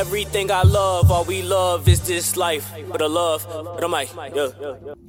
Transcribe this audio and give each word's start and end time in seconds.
Everything 0.00 0.50
I 0.50 0.62
love, 0.62 1.10
all 1.10 1.26
we 1.26 1.42
love 1.42 1.86
is 1.86 2.00
this 2.00 2.34
life. 2.34 2.72
But 2.88 3.02
I 3.02 3.06
love, 3.06 3.46
but 3.46 3.84
I'm 3.84 3.90
like. 3.90 4.08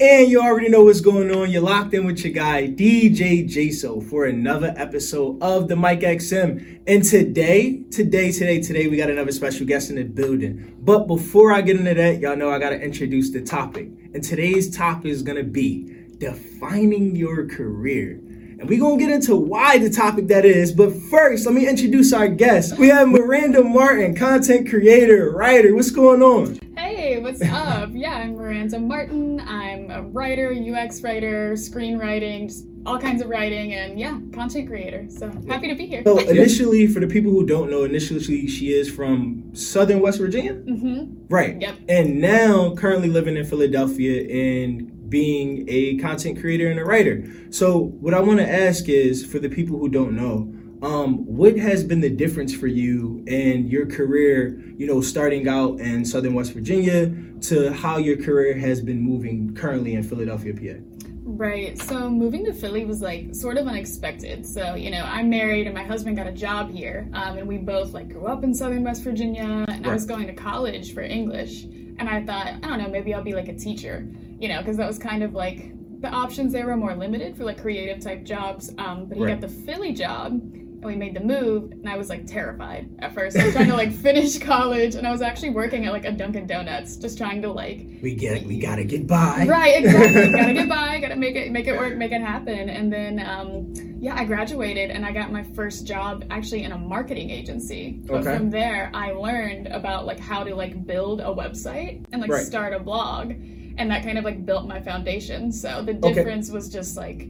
And 0.02 0.30
you 0.30 0.42
already 0.42 0.68
know 0.68 0.84
what's 0.84 1.00
going 1.00 1.34
on. 1.34 1.50
You're 1.50 1.62
locked 1.62 1.94
in 1.94 2.06
with 2.06 2.26
your 2.26 2.34
guy, 2.34 2.68
DJ 2.68 3.48
JSO, 3.50 4.04
for 4.10 4.26
another 4.26 4.74
episode 4.76 5.42
of 5.42 5.70
the 5.70 5.78
Mic 5.78 6.02
XM. 6.02 6.82
And 6.88 7.06
today, 7.06 7.84
today, 7.90 8.34
today, 8.34 8.60
today, 8.62 8.88
we 8.90 8.98
got 8.98 9.10
another 9.10 9.32
special 9.32 9.66
guest 9.66 9.90
in 9.92 9.96
the 9.96 10.04
building. 10.04 10.76
But 10.82 11.08
before 11.08 11.54
I 11.54 11.62
get 11.62 11.78
into 11.78 11.94
that, 11.94 12.20
y'all 12.20 12.36
know 12.36 12.52
I 12.52 12.60
got 12.60 12.72
to 12.72 12.82
introduce 12.82 13.30
the 13.30 13.40
topic. 13.42 13.88
And 14.14 14.22
today's 14.22 14.76
topic 14.76 15.06
is 15.06 15.24
going 15.24 15.38
to 15.38 15.46
be 15.46 16.06
defining 16.18 17.16
your 17.16 17.48
career. 17.48 18.20
And 18.62 18.70
we're 18.70 18.80
going 18.80 19.00
to 19.00 19.04
get 19.04 19.12
into 19.12 19.36
why 19.36 19.80
the 19.80 19.90
topic 19.90 20.28
that 20.28 20.46
is. 20.46 20.72
But 20.72 20.94
first, 21.10 21.48
let 21.48 21.56
me 21.56 21.68
introduce 21.68 22.14
our 22.14 22.28
guest. 22.28 22.78
We 22.78 22.90
have 22.90 23.08
Miranda 23.08 23.64
Martin, 23.64 24.14
content 24.14 24.70
creator, 24.70 25.32
writer. 25.32 25.74
What's 25.74 25.90
going 25.90 26.22
on? 26.22 26.60
Hey, 26.78 27.20
what's 27.20 27.42
up? 27.42 27.90
Yeah, 27.92 28.14
I'm 28.14 28.36
Miranda 28.36 28.78
Martin. 28.78 29.40
I'm 29.40 29.90
a 29.90 30.04
writer, 30.04 30.54
UX 30.54 31.02
writer, 31.02 31.54
screenwriting, 31.54 32.50
just 32.50 32.68
all 32.86 33.00
kinds 33.00 33.24
of 33.24 33.30
writing, 33.30 33.74
and 33.74 34.00
yeah, 34.00 34.20
content 34.32 34.68
creator. 34.68 35.08
So 35.10 35.32
happy 35.48 35.68
to 35.68 35.74
be 35.74 35.88
here. 35.88 36.04
So 36.04 36.20
initially, 36.30 36.86
for 36.86 37.00
the 37.00 37.08
people 37.08 37.32
who 37.32 37.48
don't 37.48 37.72
know, 37.72 37.84
initially 37.84 38.48
she 38.48 38.74
is 38.74 38.88
from 38.92 39.56
Southern 39.56 40.02
West 40.02 40.20
Virginia. 40.20 40.54
Mm-hmm. 40.54 41.26
Right. 41.30 41.60
Yep. 41.60 41.80
And 41.90 42.22
now 42.22 42.76
currently 42.76 43.10
living 43.10 43.38
in 43.38 43.46
Philadelphia 43.46 44.22
and 44.64 45.01
being 45.12 45.66
a 45.68 45.98
content 45.98 46.40
creator 46.40 46.72
and 46.72 46.80
a 46.80 46.86
writer. 46.86 47.24
So 47.52 47.78
what 47.78 48.16
I 48.16 48.20
want 48.22 48.40
to 48.40 48.50
ask 48.50 48.90
is 48.90 49.24
for 49.24 49.38
the 49.38 49.50
people 49.50 49.78
who 49.78 49.90
don't 49.90 50.16
know, 50.16 50.52
um, 50.82 51.26
what 51.28 51.58
has 51.58 51.84
been 51.84 52.02
the 52.02 52.10
difference 52.10 52.56
for 52.56 52.66
you 52.66 53.24
and 53.28 53.70
your 53.70 53.86
career, 53.86 54.60
you 54.78 54.88
know, 54.88 55.02
starting 55.02 55.48
out 55.48 55.80
in 55.80 56.04
Southern 56.04 56.34
West 56.34 56.54
Virginia 56.54 57.14
to 57.42 57.72
how 57.72 57.98
your 57.98 58.18
career 58.18 58.58
has 58.58 58.82
been 58.82 59.00
moving 59.00 59.54
currently 59.54 59.94
in 59.94 60.02
Philadelphia, 60.02 60.54
PA? 60.54 60.82
Right. 61.24 61.78
So 61.80 62.10
moving 62.10 62.46
to 62.46 62.54
Philly 62.54 62.84
was 62.86 63.02
like 63.02 63.36
sort 63.36 63.58
of 63.58 63.68
unexpected. 63.68 64.46
So, 64.46 64.74
you 64.74 64.90
know, 64.90 65.04
I'm 65.04 65.30
married 65.30 65.68
and 65.68 65.76
my 65.76 65.84
husband 65.84 66.18
got 66.18 66.26
a 66.26 66.32
job 66.32 66.72
here. 66.72 67.08
Um, 67.14 67.38
and 67.38 67.48
we 67.48 67.58
both 67.58 67.94
like 67.94 68.10
grew 68.10 68.26
up 68.26 68.44
in 68.44 68.54
Southern 68.54 68.84
West 68.84 69.04
Virginia 69.04 69.66
and 69.68 69.86
I 69.86 69.94
was 69.94 70.06
going 70.06 70.28
to 70.28 70.34
college 70.34 70.94
for 70.94 71.02
English. 71.02 71.64
And 71.64 72.10
I 72.10 72.26
thought, 72.26 72.48
I 72.48 72.60
don't 72.60 72.80
know, 72.80 72.90
maybe 72.90 73.14
I'll 73.14 73.24
be 73.24 73.36
like 73.36 73.50
a 73.50 73.56
teacher, 73.56 74.08
you 74.42 74.48
know, 74.50 74.60
because 74.60 74.78
that 74.78 74.88
was 74.88 74.98
kind 74.98 75.24
of 75.24 75.34
like 75.34 75.72
the 76.02 76.10
options 76.10 76.52
there 76.52 76.66
were 76.66 76.76
more 76.76 76.96
limited 76.96 77.38
for 77.38 77.44
like 77.44 77.62
creative 77.62 78.02
type 78.04 78.24
jobs. 78.24 78.74
Um, 78.80 79.06
but 79.06 79.18
he 79.18 79.24
Right. 79.24 79.40
got 79.40 79.42
the 79.42 79.48
Philly 79.66 79.94
job 79.94 80.32
and 80.32 80.84
we 80.84 80.96
made 80.96 81.14
the 81.16 81.20
move 81.20 81.72
and 81.74 81.88
I 81.88 81.96
was 81.96 82.10
like 82.10 82.26
terrified 82.26 82.90
at 82.98 83.14
first. 83.14 83.38
I 83.38 83.44
was 83.46 83.54
trying 83.54 83.68
to 83.68 83.76
like 83.76 83.92
finish 84.08 84.40
college 84.40 84.96
and 84.96 85.06
I 85.06 85.12
was 85.12 85.22
actually 85.22 85.52
working 85.52 85.86
at 85.86 85.94
like 85.94 86.06
a 86.06 86.12
Dunkin' 86.12 86.48
Donuts, 86.48 86.96
just 86.98 87.20
trying 87.20 87.44
to 87.44 87.52
like 87.52 87.86
We 88.02 88.16
get, 88.16 88.44
we 88.48 88.58
gotta 88.58 88.84
get 88.84 89.06
by. 89.06 89.46
Right, 89.48 89.76
exactly. 89.86 90.30
gotta 90.36 90.54
get 90.54 90.68
by, 90.68 91.00
gotta 91.00 91.16
make 91.18 91.36
it 91.36 91.52
make 91.52 91.68
it 91.68 91.78
work, 91.78 91.96
make 91.96 92.12
it 92.12 92.22
happen. 92.22 92.68
And 92.68 92.92
then 92.92 93.20
um, 93.20 93.72
yeah, 94.02 94.16
I 94.20 94.24
graduated 94.26 94.90
and 94.90 95.06
I 95.06 95.12
got 95.12 95.32
my 95.32 95.44
first 95.44 95.86
job 95.86 96.26
actually 96.32 96.64
in 96.64 96.72
a 96.72 96.78
marketing 96.80 97.30
agency. 97.30 98.00
But 98.08 98.22
Okay. 98.26 98.38
from 98.38 98.50
there 98.50 98.90
I 98.96 99.12
learned 99.12 99.68
about 99.68 100.08
like 100.08 100.20
how 100.20 100.44
to 100.44 100.56
like 100.56 100.84
build 100.88 101.20
a 101.22 101.26
website 101.26 102.04
and 102.12 102.24
like 102.24 102.32
Right. 102.32 102.44
start 102.44 102.74
a 102.74 102.80
blog. 102.80 103.34
And 103.78 103.90
that 103.92 104.04
kind 104.04 104.18
of 104.18 104.24
like 104.26 104.46
built 104.46 104.68
my 104.68 104.80
foundation. 104.82 105.52
So 105.52 105.82
the 105.82 105.94
Okay. 105.94 106.14
difference 106.14 106.52
was 106.52 106.70
just 106.70 106.98
like 106.98 107.28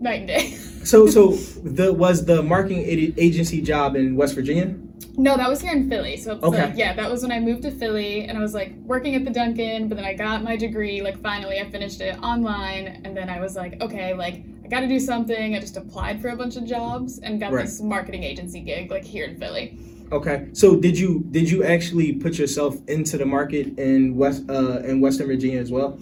night 0.00 0.20
and 0.20 0.28
day. 0.28 0.58
So, 0.84 1.06
so 1.06 1.30
the 1.62 1.92
was 1.92 2.24
the 2.24 2.42
marketing 2.42 2.80
agency 3.16 3.60
job 3.60 3.94
in 3.94 4.16
West 4.16 4.34
Virginia? 4.34 4.74
No, 5.16 5.36
that 5.36 5.48
was 5.48 5.60
here 5.60 5.70
in 5.72 5.88
Philly. 5.88 6.16
So 6.16 6.32
it's 6.32 6.42
Okay. 6.42 6.58
like, 6.66 6.76
yeah, 6.76 6.92
that 6.94 7.08
was 7.08 7.22
when 7.22 7.30
I 7.30 7.38
moved 7.38 7.62
to 7.62 7.70
Philly 7.70 8.24
and 8.24 8.36
I 8.36 8.40
was 8.40 8.52
like 8.52 8.74
working 8.84 9.14
at 9.14 9.24
the 9.24 9.30
Dunkin', 9.30 9.88
but 9.88 9.94
then 9.94 10.04
I 10.04 10.14
got 10.14 10.42
my 10.42 10.56
degree, 10.56 11.00
like 11.00 11.20
finally 11.22 11.60
I 11.60 11.70
finished 11.70 12.00
it 12.00 12.18
online 12.20 13.00
and 13.04 13.16
then 13.16 13.30
I 13.30 13.38
was 13.40 13.54
like, 13.54 13.80
okay, 13.80 14.12
like 14.12 14.42
I 14.64 14.68
gotta 14.68 14.88
do 14.88 14.98
something. 14.98 15.54
I 15.54 15.60
just 15.60 15.76
applied 15.76 16.20
for 16.20 16.30
a 16.30 16.36
bunch 16.36 16.56
of 16.56 16.64
jobs 16.64 17.18
and 17.20 17.38
got 17.38 17.52
Right. 17.52 17.64
this 17.64 17.80
marketing 17.80 18.24
agency 18.24 18.58
gig 18.60 18.90
like 18.90 19.04
here 19.04 19.26
in 19.26 19.36
Philly. 19.38 19.78
Okay. 20.12 20.48
So 20.52 20.76
did 20.76 20.98
you 20.98 21.24
did 21.30 21.50
you 21.50 21.64
actually 21.64 22.12
put 22.12 22.38
yourself 22.38 22.76
into 22.86 23.16
the 23.16 23.24
market 23.24 23.78
in 23.78 24.14
West 24.14 24.44
uh 24.50 24.80
in 24.80 25.00
Western 25.00 25.26
Virginia 25.26 25.58
as 25.58 25.72
well? 25.72 25.98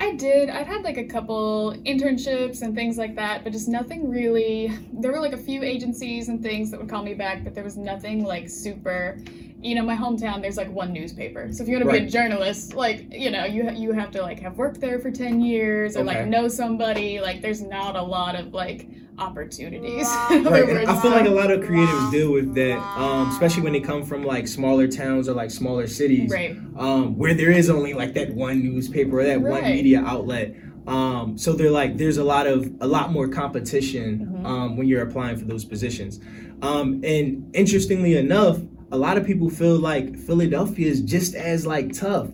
I 0.00 0.14
did. 0.14 0.48
I'd 0.48 0.66
had 0.66 0.82
like 0.82 0.96
a 0.96 1.04
couple 1.04 1.74
internships 1.84 2.62
and 2.62 2.74
things 2.74 2.96
like 2.96 3.14
that, 3.16 3.44
but 3.44 3.52
just 3.52 3.68
nothing 3.68 4.08
really. 4.08 4.72
There 4.94 5.12
were 5.12 5.20
like 5.20 5.34
a 5.34 5.42
few 5.48 5.62
agencies 5.62 6.30
and 6.30 6.42
things 6.42 6.70
that 6.70 6.80
would 6.80 6.88
call 6.88 7.02
me 7.02 7.12
back, 7.12 7.44
but 7.44 7.54
there 7.54 7.62
was 7.62 7.76
nothing 7.76 8.24
like 8.24 8.48
super. 8.48 9.18
You 9.62 9.74
know, 9.74 9.82
my 9.82 9.96
hometown, 9.96 10.40
there's 10.40 10.56
like 10.56 10.70
one 10.72 10.92
newspaper. 10.92 11.48
So 11.52 11.62
if 11.62 11.68
you 11.68 11.76
want 11.76 11.90
to 11.90 12.00
be 12.00 12.06
a 12.06 12.10
journalist, 12.10 12.74
like 12.74 13.12
you 13.12 13.30
know, 13.30 13.44
you 13.44 13.70
you 13.72 13.92
have 13.92 14.10
to 14.12 14.22
like 14.22 14.40
have 14.40 14.56
worked 14.56 14.80
there 14.80 14.98
for 14.98 15.10
ten 15.10 15.40
years 15.40 15.96
or 15.96 16.00
Okay. 16.00 16.18
like 16.20 16.26
know 16.28 16.48
somebody. 16.48 17.20
Like 17.20 17.42
there's 17.42 17.60
not 17.60 17.94
a 17.96 18.02
lot 18.02 18.34
of 18.36 18.54
like 18.54 18.88
opportunities. 19.18 20.06
Right. 20.30 20.68
and 20.68 20.88
I 20.90 21.00
feel 21.02 21.10
like 21.10 21.26
a 21.26 21.30
lot 21.30 21.50
of 21.50 21.60
creatives 21.60 22.10
deal 22.10 22.32
with 22.32 22.54
that, 22.54 22.78
um, 22.98 23.28
especially 23.30 23.62
when 23.62 23.72
they 23.74 23.80
come 23.80 24.02
from 24.02 24.24
like 24.24 24.48
smaller 24.48 24.88
towns 24.88 25.28
or 25.28 25.34
like 25.34 25.50
smaller 25.50 25.86
cities, 25.86 26.30
Right. 26.30 26.56
um, 26.78 27.16
where 27.18 27.34
there 27.34 27.50
is 27.50 27.68
only 27.68 27.92
like 27.92 28.14
that 28.14 28.32
one 28.34 28.62
newspaper 28.62 29.20
or 29.20 29.24
that 29.24 29.40
one 29.42 29.62
media 29.64 30.02
outlet. 30.02 30.54
Um, 30.86 31.36
so 31.36 31.52
they're 31.52 31.70
like, 31.70 31.98
there's 31.98 32.16
a 32.16 32.24
lot 32.24 32.46
of 32.46 32.70
a 32.80 32.86
lot 32.86 33.12
more 33.12 33.28
competition 33.28 34.26
Mhm. 34.42 34.46
um, 34.46 34.76
when 34.78 34.88
you're 34.88 35.02
applying 35.02 35.36
for 35.36 35.44
those 35.44 35.64
positions. 35.66 36.18
Um, 36.62 37.02
and 37.04 37.50
interestingly 37.54 38.16
enough, 38.16 38.58
a 38.92 38.98
lot 38.98 39.16
of 39.18 39.24
people 39.26 39.50
feel 39.50 39.76
like 39.78 40.16
Philadelphia 40.18 40.88
is 40.88 41.00
just 41.00 41.34
as 41.34 41.66
like 41.66 41.92
tough, 41.92 42.28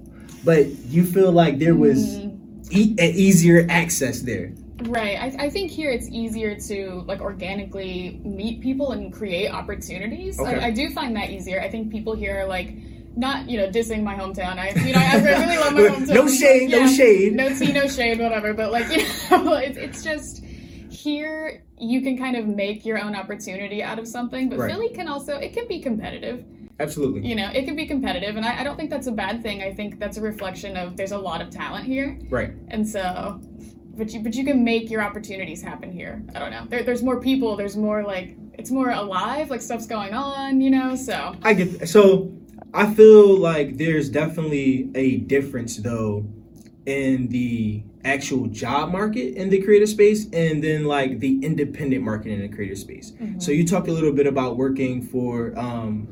but 0.45 0.67
you 0.89 1.05
feel 1.05 1.33
like 1.33 1.59
there 1.59 1.75
was 1.75 2.17
Mm. 2.19 2.33
e- 2.71 2.95
an 2.99 3.13
easier 3.15 3.67
access 3.69 4.23
there. 4.23 4.53
Right. 4.85 5.17
I, 5.19 5.47
I 5.47 5.51
think 5.51 5.71
here 5.71 5.91
it's 5.91 6.09
easier 6.11 6.55
to 6.69 7.03
like 7.07 7.21
organically 7.21 8.21
meet 8.25 8.61
people 8.61 8.93
and 8.93 9.13
create 9.13 9.51
opportunities. 9.51 10.39
Okay. 10.39 10.55
I, 10.61 10.67
I 10.67 10.71
do 10.71 10.91
find 10.91 11.17
that 11.17 11.31
easier. 11.31 11.61
I 11.61 11.71
think 11.71 11.91
people 11.91 12.15
here 12.15 12.41
are 12.41 12.47
like 12.47 12.75
not 13.17 13.49
you 13.49 13.57
know 13.57 13.69
dissing 13.71 14.03
my 14.03 14.15
hometown. 14.15 14.59
I 14.59 14.71
you 14.87 14.93
know 14.93 15.01
I 15.01 15.17
really 15.23 15.57
love 15.57 15.73
my 15.73 15.81
hometown. 15.97 16.15
No 16.15 16.29
shade, 16.29 16.71
no 16.71 16.79
Yeah, 16.81 16.87
shade. 16.89 17.33
no 17.35 17.49
tea, 17.59 17.73
no 17.73 17.89
shade, 17.89 18.19
whatever. 18.21 18.53
But 18.53 18.71
like 18.73 18.89
you 18.97 19.05
know, 19.31 19.55
it's 19.55 19.79
it's 19.79 20.05
just 20.05 20.45
here 20.97 21.63
you 21.79 22.01
can 22.01 22.17
kind 22.17 22.37
of 22.37 22.47
make 22.47 22.85
your 22.85 22.99
own 22.99 23.15
opportunity 23.15 23.83
out 23.83 23.99
of 23.99 24.09
something. 24.09 24.49
But 24.49 24.59
Right. 24.59 24.71
Philly 24.73 24.89
can 24.91 25.09
also 25.09 25.37
it 25.37 25.53
can 25.53 25.69
be 25.69 25.81
competitive 25.81 26.45
Absolutely. 26.79 27.27
you 27.27 27.35
know 27.35 27.51
it 27.55 27.65
can 27.65 27.75
be 27.77 27.87
competitive 27.87 28.37
and 28.37 28.45
I, 28.45 28.61
I 28.61 28.65
don't 28.65 28.77
think 28.77 28.91
that's 28.91 29.07
a 29.07 29.13
bad 29.13 29.43
thing 29.43 29.63
i 29.63 29.73
think 29.73 29.99
that's 29.99 30.19
a 30.19 30.21
reflection 30.21 30.77
of 30.77 30.97
there's 30.97 31.13
a 31.13 31.19
lot 31.19 31.41
of 31.41 31.49
talent 31.49 31.87
here 31.87 32.19
Right. 32.29 32.53
and 32.69 32.87
so 32.87 33.41
but 33.97 34.13
you 34.13 34.21
but 34.23 34.35
you 34.35 34.45
can 34.45 34.63
make 34.63 34.91
your 34.91 35.01
opportunities 35.03 35.63
happen 35.63 35.91
here 35.91 36.23
i 36.35 36.39
don't 36.39 36.51
know 36.51 36.67
there, 36.69 36.83
there's 36.83 37.03
more 37.03 37.19
people 37.19 37.57
there's 37.57 37.79
more 37.79 38.03
like 38.03 38.37
it's 38.55 38.71
more 38.71 38.91
alive 38.91 39.49
like 39.49 39.63
stuff's 39.63 39.87
going 39.87 40.13
on 40.13 40.61
you 40.61 40.71
know 40.71 40.95
so 40.95 41.35
I 41.43 41.55
get 41.55 41.89
so 41.89 42.31
I 42.75 42.93
feel 42.93 43.39
like 43.39 43.79
there's 43.79 44.11
definitely 44.11 44.91
a 44.95 45.17
difference 45.19 45.79
though 45.79 46.27
in 46.87 47.29
the 47.29 47.83
actual 48.05 48.47
job 48.47 48.93
market 48.93 49.35
in 49.35 49.51
the 49.51 49.61
creative 49.63 49.89
space 49.89 50.27
and 50.33 50.63
then 50.63 50.85
like 50.85 51.19
the 51.19 51.45
independent 51.45 52.03
market 52.03 52.31
in 52.31 52.41
the 52.41 52.49
creative 52.49 52.79
space. 52.79 53.13
So 53.39 53.51
you 53.53 53.67
talked 53.67 53.89
a 53.89 53.93
little 53.93 54.13
bit 54.13 54.27
about 54.27 54.57
working 54.57 55.03
for 55.03 55.53
um 55.59 56.09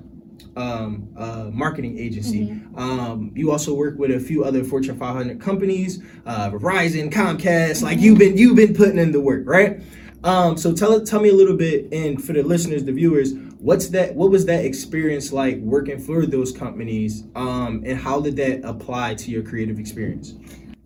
um, 0.57 1.09
uh, 1.17 1.51
marketing 1.53 1.99
agency. 1.99 2.43
Um, 2.77 3.33
you 3.35 3.51
also 3.51 3.75
work 3.75 3.99
with 3.99 4.11
a 4.11 4.21
few 4.21 4.45
other 4.45 4.65
Fortune 4.65 4.97
500 4.97 5.41
companies, 5.41 6.03
uh, 6.27 6.51
Verizon, 6.51 7.11
Comcast. 7.13 7.83
Like 7.83 7.99
you've 7.99 8.19
been 8.19 8.37
you've 8.37 8.57
been 8.57 8.75
putting 8.75 8.99
in 8.99 9.13
the 9.13 9.21
work, 9.21 9.43
right? 9.47 9.83
Um, 10.23 10.57
so 10.57 10.73
tell 10.73 11.05
tell 11.05 11.21
me 11.21 11.29
a 11.29 11.35
little 11.35 11.57
bit, 11.57 11.93
and 11.93 12.23
for 12.23 12.33
the 12.33 12.43
listeners, 12.43 12.85
the 12.85 12.93
viewers, 12.93 13.35
what's 13.59 13.89
that? 13.89 14.15
What 14.15 14.31
was 14.31 14.47
that 14.47 14.65
experience 14.65 15.33
like 15.33 15.59
working 15.59 15.99
for 15.99 16.25
those 16.25 16.51
companies, 16.51 17.25
um, 17.35 17.83
and 17.85 17.99
how 17.99 18.21
did 18.21 18.37
that 18.37 18.65
apply 18.65 19.15
to 19.17 19.31
your 19.31 19.43
creative 19.43 19.79
experience? 19.79 20.35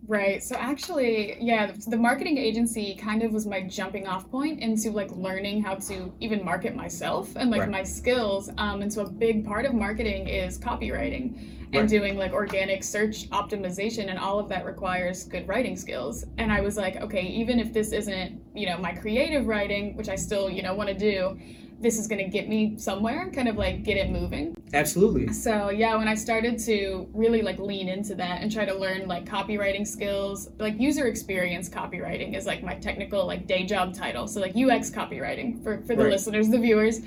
Right. 0.09 0.43
So 0.43 0.57
actually, 0.57 1.37
yeah, 1.39 1.71
the 1.87 1.97
marketing 1.99 2.39
agency 2.39 2.95
kind 2.95 3.23
of 3.23 3.31
was 3.35 3.47
my 3.47 3.61
jumping 3.61 4.07
off 4.07 4.31
point 4.31 4.61
into 4.61 4.91
like 4.91 5.11
learning 5.13 5.63
how 5.63 5.75
to 5.75 6.11
even 6.19 6.43
market 6.43 6.75
myself 6.75 7.37
and 7.37 7.51
like 7.51 7.61
Right. 7.61 7.71
my 7.71 7.83
skills. 7.83 8.49
Um, 8.57 8.81
and 8.81 8.91
so 8.91 9.03
a 9.03 9.11
big 9.11 9.45
part 9.45 9.67
of 9.67 9.75
marketing 9.75 10.27
is 10.27 10.59
copywriting 10.59 11.37
and 11.75 11.75
Right. 11.75 11.89
doing 11.91 12.17
like 12.17 12.33
organic 12.33 12.83
search 12.85 13.29
optimization, 13.29 14.09
and 14.09 14.19
all 14.19 14.39
of 14.39 14.49
that 14.49 14.65
requires 14.65 15.25
good 15.25 15.47
writing 15.47 15.77
skills. 15.77 16.25
And 16.39 16.51
I 16.51 16.63
was 16.63 16.79
like, 16.79 16.97
okay, 17.03 17.27
even 17.27 17.61
if 17.61 17.75
this 17.75 17.93
isn't, 17.93 18.41
you 18.55 18.65
know, 18.65 18.79
my 18.79 18.93
creative 18.93 19.47
writing, 19.47 19.95
which 19.95 20.09
I 20.09 20.15
still, 20.15 20.49
you 20.49 20.63
know, 20.63 20.75
want 20.75 20.89
to 20.89 20.95
do, 20.95 21.39
this 21.81 21.99
is 21.99 22.09
going 22.09 22.25
to 22.25 22.31
get 22.31 22.49
me 22.49 22.77
somewhere, 22.77 23.23
and 23.23 23.33
kind 23.33 23.49
of 23.49 23.57
like 23.57 23.85
get 23.85 23.97
it 23.97 24.11
moving. 24.11 24.57
Absolutely. 24.73 25.33
So 25.33 25.71
yeah, 25.71 25.97
when 25.97 26.09
I 26.09 26.15
started 26.15 26.59
to 26.61 27.09
really 27.15 27.43
like 27.43 27.59
lean 27.59 27.89
into 27.89 28.15
that 28.17 28.43
and 28.43 28.53
try 28.53 28.65
to 28.65 28.75
learn 28.75 29.07
like 29.07 29.25
copywriting 29.25 29.87
skills, 29.87 30.51
like 30.59 30.79
user 30.79 31.07
experience 31.07 31.69
copywriting 31.69 32.37
is 32.37 32.47
like 32.47 32.63
my 32.63 32.75
technical 32.75 33.27
like 33.27 33.47
day 33.47 33.65
job 33.65 33.95
title. 33.95 34.27
So 34.27 34.41
like 34.41 34.57
UX 34.57 34.91
copywriting 34.91 35.63
for 35.63 35.79
for 35.83 35.95
the 35.95 36.05
Right. 36.05 36.13
listeners, 36.13 36.49
the 36.49 36.59
viewers. 36.59 37.01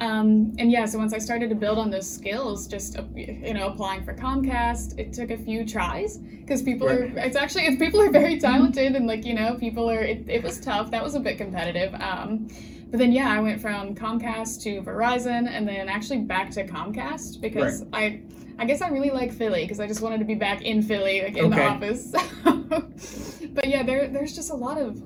Um, 0.00 0.54
and 0.58 0.72
yeah, 0.72 0.86
so 0.86 0.98
once 0.98 1.12
I 1.12 1.18
started 1.18 1.50
to 1.50 1.54
build 1.54 1.76
on 1.76 1.90
those 1.90 2.10
skills, 2.10 2.66
just 2.66 2.98
uh, 2.98 3.02
you 3.14 3.52
know, 3.52 3.68
applying 3.68 4.02
for 4.02 4.14
Comcast, 4.14 4.98
it 4.98 5.12
took 5.12 5.30
a 5.30 5.36
few 5.36 5.66
tries 5.66 6.16
because 6.16 6.62
people 6.62 6.86
right. 6.86 7.00
are. 7.00 7.18
It's 7.18 7.36
actually 7.36 7.66
it's 7.66 7.76
people 7.84 8.00
are 8.00 8.10
very 8.10 8.38
talented 8.40 8.96
and 8.96 9.06
like 9.06 9.26
you 9.26 9.34
know 9.34 9.56
people 9.56 9.90
are. 9.90 10.00
It, 10.02 10.24
it 10.28 10.42
was 10.42 10.58
tough. 10.58 10.90
That 10.90 11.02
was 11.02 11.14
a 11.14 11.20
bit 11.20 11.36
competitive. 11.36 11.94
Um, 12.00 12.48
but 12.90 12.98
then 12.98 13.12
yeah, 13.12 13.30
I 13.30 13.40
went 13.40 13.60
from 13.60 13.94
Comcast 13.94 14.62
to 14.62 14.82
Verizon 14.82 15.48
and 15.48 15.66
then 15.66 15.88
actually 15.88 16.18
back 16.18 16.50
to 16.52 16.66
Comcast 16.66 17.40
because 17.40 17.84
right. 17.92 18.20
I. 18.20 18.20
I 18.58 18.66
guess 18.66 18.82
I 18.82 18.88
really 18.88 19.08
like 19.08 19.32
Philly 19.32 19.62
because 19.62 19.80
I 19.80 19.86
just 19.86 20.02
wanted 20.02 20.18
to 20.18 20.26
be 20.26 20.34
back 20.34 20.60
in 20.60 20.82
Philly, 20.82 21.22
like 21.22 21.34
in 21.34 21.46
okay. 21.46 21.56
the 21.56 21.66
office. 21.66 22.14
but 23.54 23.66
yeah, 23.66 23.82
there 23.82 24.08
there's 24.08 24.34
just 24.34 24.50
a 24.50 24.54
lot 24.54 24.76
of 24.76 25.00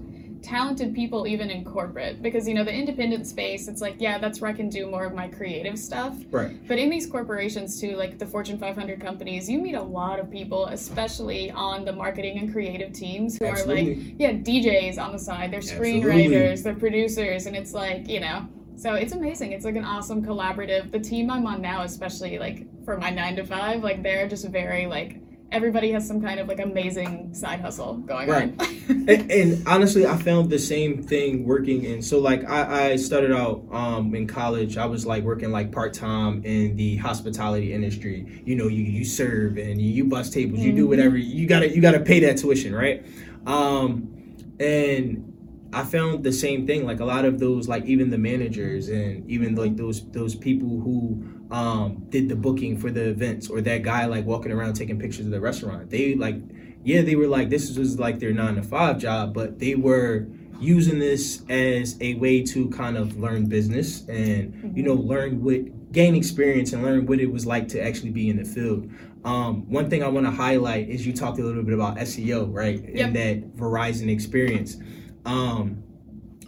talented 0.44 0.94
people 0.94 1.26
even 1.26 1.50
in 1.50 1.64
corporate 1.64 2.22
because 2.22 2.46
you 2.46 2.52
know 2.52 2.62
the 2.62 2.72
independent 2.72 3.26
space 3.26 3.66
it's 3.66 3.80
like 3.80 3.96
yeah 3.98 4.18
that's 4.18 4.40
where 4.40 4.50
i 4.50 4.54
can 4.54 4.68
do 4.68 4.86
more 4.86 5.04
of 5.04 5.14
my 5.14 5.26
creative 5.26 5.78
stuff 5.78 6.14
right 6.30 6.56
but 6.68 6.78
in 6.78 6.90
these 6.90 7.06
corporations 7.06 7.80
too 7.80 7.96
like 7.96 8.18
the 8.18 8.26
fortune 8.26 8.58
500 8.58 9.00
companies 9.00 9.48
you 9.48 9.58
meet 9.58 9.74
a 9.74 9.82
lot 9.82 10.20
of 10.20 10.30
people 10.30 10.66
especially 10.66 11.50
on 11.50 11.84
the 11.84 11.92
marketing 11.92 12.38
and 12.38 12.52
creative 12.52 12.92
teams 12.92 13.38
who 13.38 13.46
Absolutely. 13.46 13.92
are 13.92 13.96
like 13.96 14.14
yeah 14.18 14.32
djs 14.32 14.98
on 14.98 15.12
the 15.12 15.18
side 15.18 15.50
they're 15.50 15.60
screenwriters 15.60 16.02
Absolutely. 16.04 16.56
they're 16.56 16.74
producers 16.74 17.46
and 17.46 17.56
it's 17.56 17.72
like 17.72 18.06
you 18.06 18.20
know 18.20 18.46
so 18.76 18.94
it's 18.94 19.14
amazing 19.14 19.52
it's 19.52 19.64
like 19.64 19.76
an 19.76 19.84
awesome 19.84 20.22
collaborative 20.22 20.90
the 20.90 21.00
team 21.00 21.30
i'm 21.30 21.46
on 21.46 21.62
now 21.62 21.82
especially 21.82 22.38
like 22.38 22.66
for 22.84 22.98
my 22.98 23.08
nine 23.08 23.34
to 23.34 23.44
five 23.44 23.82
like 23.82 24.02
they're 24.02 24.28
just 24.28 24.46
very 24.48 24.86
like 24.86 25.23
everybody 25.50 25.92
has 25.92 26.06
some 26.06 26.20
kind 26.20 26.40
of 26.40 26.48
like 26.48 26.60
amazing 26.60 27.32
side 27.32 27.60
hustle 27.60 27.94
going 27.98 28.28
right. 28.28 28.54
on. 28.60 28.66
and, 28.88 29.30
and, 29.30 29.68
honestly, 29.68 30.06
I 30.06 30.16
found 30.16 30.50
the 30.50 30.58
same 30.58 31.02
thing 31.02 31.44
working 31.44 31.84
in. 31.84 32.02
So 32.02 32.18
like 32.18 32.48
I, 32.48 32.90
I 32.90 32.96
started 32.96 33.32
out 33.32 33.64
um, 33.70 34.14
in 34.14 34.26
college. 34.26 34.76
I 34.76 34.86
was 34.86 35.06
like 35.06 35.22
working 35.24 35.50
like 35.50 35.70
part 35.72 35.94
time 35.94 36.44
in 36.44 36.76
the 36.76 36.96
hospitality 36.96 37.72
industry. 37.72 38.42
You 38.44 38.56
know, 38.56 38.68
you 38.68 38.82
you 38.82 39.04
serve 39.04 39.56
and 39.56 39.80
you, 39.80 39.88
you 39.88 40.04
bus 40.04 40.30
tables. 40.30 40.58
Mm-hmm. 40.58 40.66
You 40.66 40.72
do 40.72 40.82
mm-hmm. 40.82 40.90
whatever. 40.90 41.16
You 41.16 41.46
gotta 41.46 41.68
you 41.74 41.80
gotta 41.80 42.00
pay 42.00 42.20
that 42.20 42.38
tuition, 42.38 42.74
right? 42.74 43.04
Um, 43.46 44.10
and 44.58 45.30
I 45.72 45.84
found 45.84 46.22
the 46.22 46.32
same 46.32 46.66
thing. 46.66 46.86
Like 46.86 47.00
a 47.00 47.04
lot 47.04 47.24
of 47.24 47.38
those, 47.38 47.68
like 47.68 47.84
even 47.84 48.10
the 48.10 48.18
managers 48.18 48.88
and 48.88 49.28
even 49.30 49.54
like 49.54 49.76
those 49.76 50.08
those 50.10 50.34
people 50.34 50.68
who 50.68 51.43
um, 51.54 52.02
did 52.08 52.28
the 52.28 52.34
booking 52.34 52.76
for 52.76 52.90
the 52.90 53.10
events 53.10 53.48
or 53.48 53.60
that 53.60 53.84
guy 53.84 54.06
like 54.06 54.26
walking 54.26 54.50
around 54.50 54.74
taking 54.74 54.98
pictures 54.98 55.24
of 55.24 55.30
the 55.30 55.40
restaurant. 55.40 55.88
They 55.88 56.16
like, 56.16 56.34
yeah, 56.82 57.02
they 57.02 57.14
were 57.14 57.28
like, 57.28 57.48
this 57.48 57.78
was 57.78 57.96
like 57.96 58.18
their 58.18 58.32
nine 58.32 58.56
to 58.56 58.62
five 58.64 58.98
job, 58.98 59.32
but 59.32 59.60
they 59.60 59.76
were 59.76 60.26
using 60.58 60.98
this 60.98 61.42
as 61.48 61.96
a 62.00 62.14
way 62.14 62.42
to 62.42 62.68
kind 62.70 62.96
of 62.96 63.16
learn 63.20 63.46
business 63.46 64.04
and, 64.08 64.76
you 64.76 64.82
know, 64.82 64.96
mm-hmm. 64.96 65.08
learn 65.08 65.44
what, 65.44 65.92
gain 65.92 66.16
experience 66.16 66.72
and 66.72 66.82
learn 66.82 67.06
what 67.06 67.20
it 67.20 67.30
was 67.30 67.46
like 67.46 67.68
to 67.68 67.80
actually 67.80 68.10
be 68.10 68.28
in 68.28 68.36
the 68.36 68.44
field. 68.44 68.90
Um, 69.24 69.70
one 69.70 69.88
thing 69.88 70.02
I 70.02 70.08
want 70.08 70.26
to 70.26 70.32
highlight 70.32 70.88
is 70.88 71.06
you 71.06 71.12
talked 71.12 71.38
a 71.38 71.44
little 71.44 71.62
bit 71.62 71.72
about 71.74 71.98
SEO, 71.98 72.52
right? 72.52 72.82
Yep. 72.82 73.06
And 73.06 73.16
that 73.16 73.56
Verizon 73.56 74.10
experience. 74.10 74.76
Um, 75.24 75.84